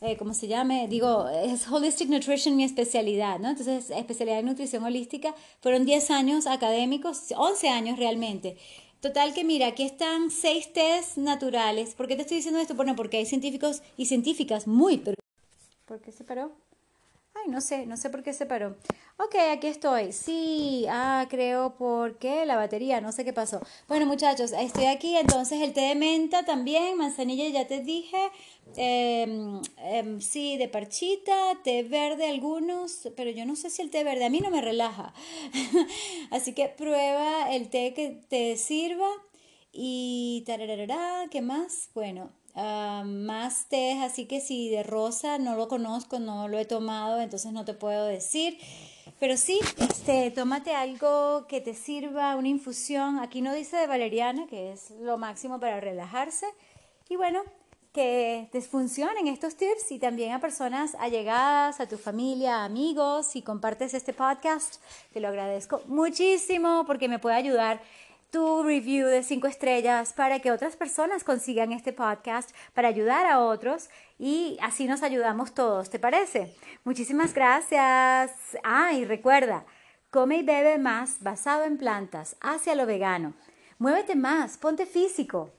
eh, 0.00 0.16
¿cómo 0.16 0.34
se 0.34 0.48
llame? 0.48 0.88
Digo, 0.88 1.28
es 1.28 1.70
Holistic 1.70 2.08
Nutrition 2.08 2.56
mi 2.56 2.64
especialidad, 2.64 3.38
¿no? 3.38 3.50
Entonces, 3.50 3.90
especialidad 3.90 4.40
en 4.40 4.46
nutrición 4.46 4.82
holística, 4.82 5.32
fueron 5.60 5.84
10 5.84 6.10
años 6.10 6.48
académicos, 6.48 7.32
11 7.36 7.68
años 7.68 8.00
realmente. 8.00 8.56
Total 8.98 9.32
que 9.32 9.44
mira, 9.44 9.68
aquí 9.68 9.84
están 9.84 10.32
seis 10.32 10.72
test 10.72 11.18
naturales. 11.18 11.94
¿Por 11.94 12.08
qué 12.08 12.16
te 12.16 12.22
estoy 12.22 12.38
diciendo 12.38 12.58
esto? 12.58 12.74
Bueno, 12.74 12.96
porque 12.96 13.18
hay 13.18 13.26
científicos 13.26 13.82
y 13.96 14.06
científicas 14.06 14.66
muy... 14.66 15.04
¿Por 15.84 16.00
qué 16.00 16.10
se 16.10 16.24
paró? 16.24 16.50
Ay, 17.38 17.50
no 17.50 17.60
sé, 17.60 17.86
no 17.86 17.96
sé 17.96 18.08
por 18.10 18.22
qué 18.22 18.32
se 18.32 18.46
paró. 18.46 18.76
Ok, 19.18 19.34
aquí 19.52 19.66
estoy. 19.66 20.12
Sí, 20.12 20.86
ah, 20.88 21.26
creo 21.28 21.74
porque 21.76 22.46
la 22.46 22.56
batería, 22.56 23.00
no 23.00 23.12
sé 23.12 23.24
qué 23.24 23.32
pasó. 23.32 23.60
Bueno, 23.88 24.06
muchachos, 24.06 24.52
estoy 24.52 24.86
aquí. 24.86 25.16
Entonces, 25.16 25.60
el 25.60 25.72
té 25.72 25.82
de 25.82 25.94
menta 25.94 26.44
también, 26.44 26.96
manzanilla, 26.96 27.48
ya 27.48 27.66
te 27.66 27.80
dije. 27.80 28.18
Em, 28.76 29.60
em, 29.78 30.20
sí, 30.20 30.56
de 30.56 30.68
parchita, 30.68 31.36
té 31.64 31.82
verde 31.82 32.28
algunos, 32.28 33.08
pero 33.16 33.30
yo 33.30 33.44
no 33.46 33.56
sé 33.56 33.70
si 33.70 33.82
el 33.82 33.90
té 33.90 34.04
verde 34.04 34.24
a 34.24 34.30
mí 34.30 34.40
no 34.40 34.50
me 34.50 34.60
relaja. 34.60 35.12
Así 36.30 36.52
que 36.54 36.68
prueba 36.68 37.52
el 37.54 37.68
té 37.70 37.92
que 37.94 38.20
te 38.28 38.56
sirva. 38.56 39.08
Y 39.72 40.42
tararara, 40.46 41.26
¿qué 41.30 41.42
más? 41.42 41.90
Bueno, 41.94 42.30
Ah, 42.58 43.02
más 43.04 43.66
té, 43.68 44.00
así 44.02 44.24
que 44.24 44.40
si 44.40 44.70
de 44.70 44.82
rosa 44.82 45.36
no 45.36 45.56
lo 45.56 45.68
conozco, 45.68 46.18
no 46.18 46.48
lo 46.48 46.58
he 46.58 46.64
tomado, 46.64 47.20
entonces 47.20 47.52
no 47.52 47.66
te 47.66 47.74
puedo 47.74 48.06
decir. 48.06 48.58
Pero 49.20 49.36
sí, 49.36 49.60
este, 49.78 50.30
tómate 50.30 50.74
algo 50.74 51.46
que 51.48 51.60
te 51.60 51.74
sirva, 51.74 52.34
una 52.34 52.48
infusión. 52.48 53.18
Aquí 53.18 53.42
no 53.42 53.52
dice 53.52 53.76
de 53.76 53.86
valeriana, 53.86 54.46
que 54.46 54.72
es 54.72 54.90
lo 55.02 55.18
máximo 55.18 55.60
para 55.60 55.80
relajarse. 55.80 56.46
Y 57.10 57.16
bueno, 57.16 57.42
que 57.92 58.48
te 58.52 58.60
funcionen 58.60 59.26
estos 59.26 59.56
tips 59.56 59.90
y 59.90 59.98
también 59.98 60.32
a 60.32 60.40
personas 60.40 60.94
allegadas, 60.96 61.80
a 61.80 61.88
tu 61.88 61.96
familia, 61.96 62.64
amigos. 62.64 63.26
Si 63.26 63.40
compartes 63.42 63.94
este 63.94 64.12
podcast, 64.12 64.76
te 65.12 65.20
lo 65.20 65.28
agradezco 65.28 65.82
muchísimo 65.86 66.84
porque 66.86 67.08
me 67.08 67.18
puede 67.18 67.36
ayudar 67.36 67.80
tu 68.36 68.62
review 68.62 69.06
de 69.06 69.22
cinco 69.22 69.46
estrellas 69.46 70.12
para 70.12 70.40
que 70.40 70.52
otras 70.52 70.76
personas 70.76 71.24
consigan 71.24 71.72
este 71.72 71.94
podcast, 71.94 72.50
para 72.74 72.88
ayudar 72.88 73.24
a 73.24 73.40
otros 73.40 73.88
y 74.18 74.58
así 74.60 74.86
nos 74.86 75.02
ayudamos 75.02 75.54
todos, 75.54 75.88
¿te 75.88 75.98
parece? 75.98 76.54
Muchísimas 76.84 77.32
gracias. 77.32 78.30
Ah, 78.62 78.92
y 78.92 79.06
recuerda, 79.06 79.64
come 80.10 80.36
y 80.36 80.42
bebe 80.42 80.76
más 80.76 81.22
basado 81.22 81.64
en 81.64 81.78
plantas, 81.78 82.36
hacia 82.42 82.74
lo 82.74 82.84
vegano. 82.84 83.32
Muévete 83.78 84.14
más, 84.14 84.58
ponte 84.58 84.84
físico. 84.84 85.50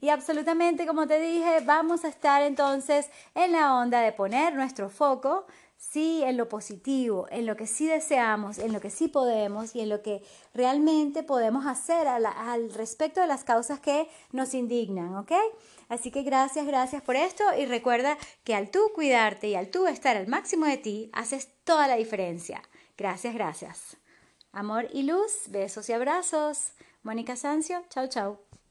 Y 0.00 0.08
absolutamente, 0.08 0.86
como 0.86 1.06
te 1.06 1.20
dije, 1.20 1.60
vamos 1.64 2.04
a 2.04 2.08
estar 2.08 2.42
entonces 2.42 3.10
en 3.34 3.52
la 3.52 3.74
onda 3.74 4.00
de 4.00 4.12
poner 4.12 4.54
nuestro 4.54 4.88
foco 4.88 5.46
sí 5.90 6.22
en 6.22 6.36
lo 6.36 6.48
positivo, 6.48 7.26
en 7.30 7.44
lo 7.44 7.56
que 7.56 7.66
sí 7.66 7.86
deseamos, 7.88 8.58
en 8.58 8.72
lo 8.72 8.80
que 8.80 8.88
sí 8.88 9.08
podemos 9.08 9.74
y 9.74 9.80
en 9.80 9.88
lo 9.88 10.00
que 10.00 10.22
realmente 10.54 11.22
podemos 11.22 11.66
hacer 11.66 12.06
al, 12.06 12.72
respecto 12.72 13.20
de 13.20 13.26
las 13.26 13.42
causas 13.42 13.80
que 13.80 14.08
nos 14.30 14.54
indignan, 14.54 15.16
¿ok? 15.16 15.32
Así 15.88 16.10
que 16.10 16.22
gracias, 16.22 16.66
gracias 16.66 17.02
por 17.02 17.16
esto 17.16 17.42
y 17.58 17.66
recuerda 17.66 18.16
que 18.44 18.54
al 18.54 18.70
tú 18.70 18.80
cuidarte 18.94 19.48
y 19.48 19.54
al 19.56 19.70
tú 19.70 19.86
estar 19.86 20.16
al 20.16 20.28
máximo 20.28 20.66
de 20.66 20.76
ti, 20.76 21.10
haces 21.12 21.48
toda 21.64 21.88
la 21.88 21.96
diferencia. 21.96 22.62
Gracias, 22.96 23.34
gracias. 23.34 23.96
Amor 24.52 24.88
y 24.92 25.02
luz, 25.02 25.48
besos 25.48 25.88
y 25.88 25.92
abrazos. 25.92 26.72
Mónica 27.02 27.34
Sancio, 27.36 27.82
chao, 27.90 28.06
chao. 28.06 28.61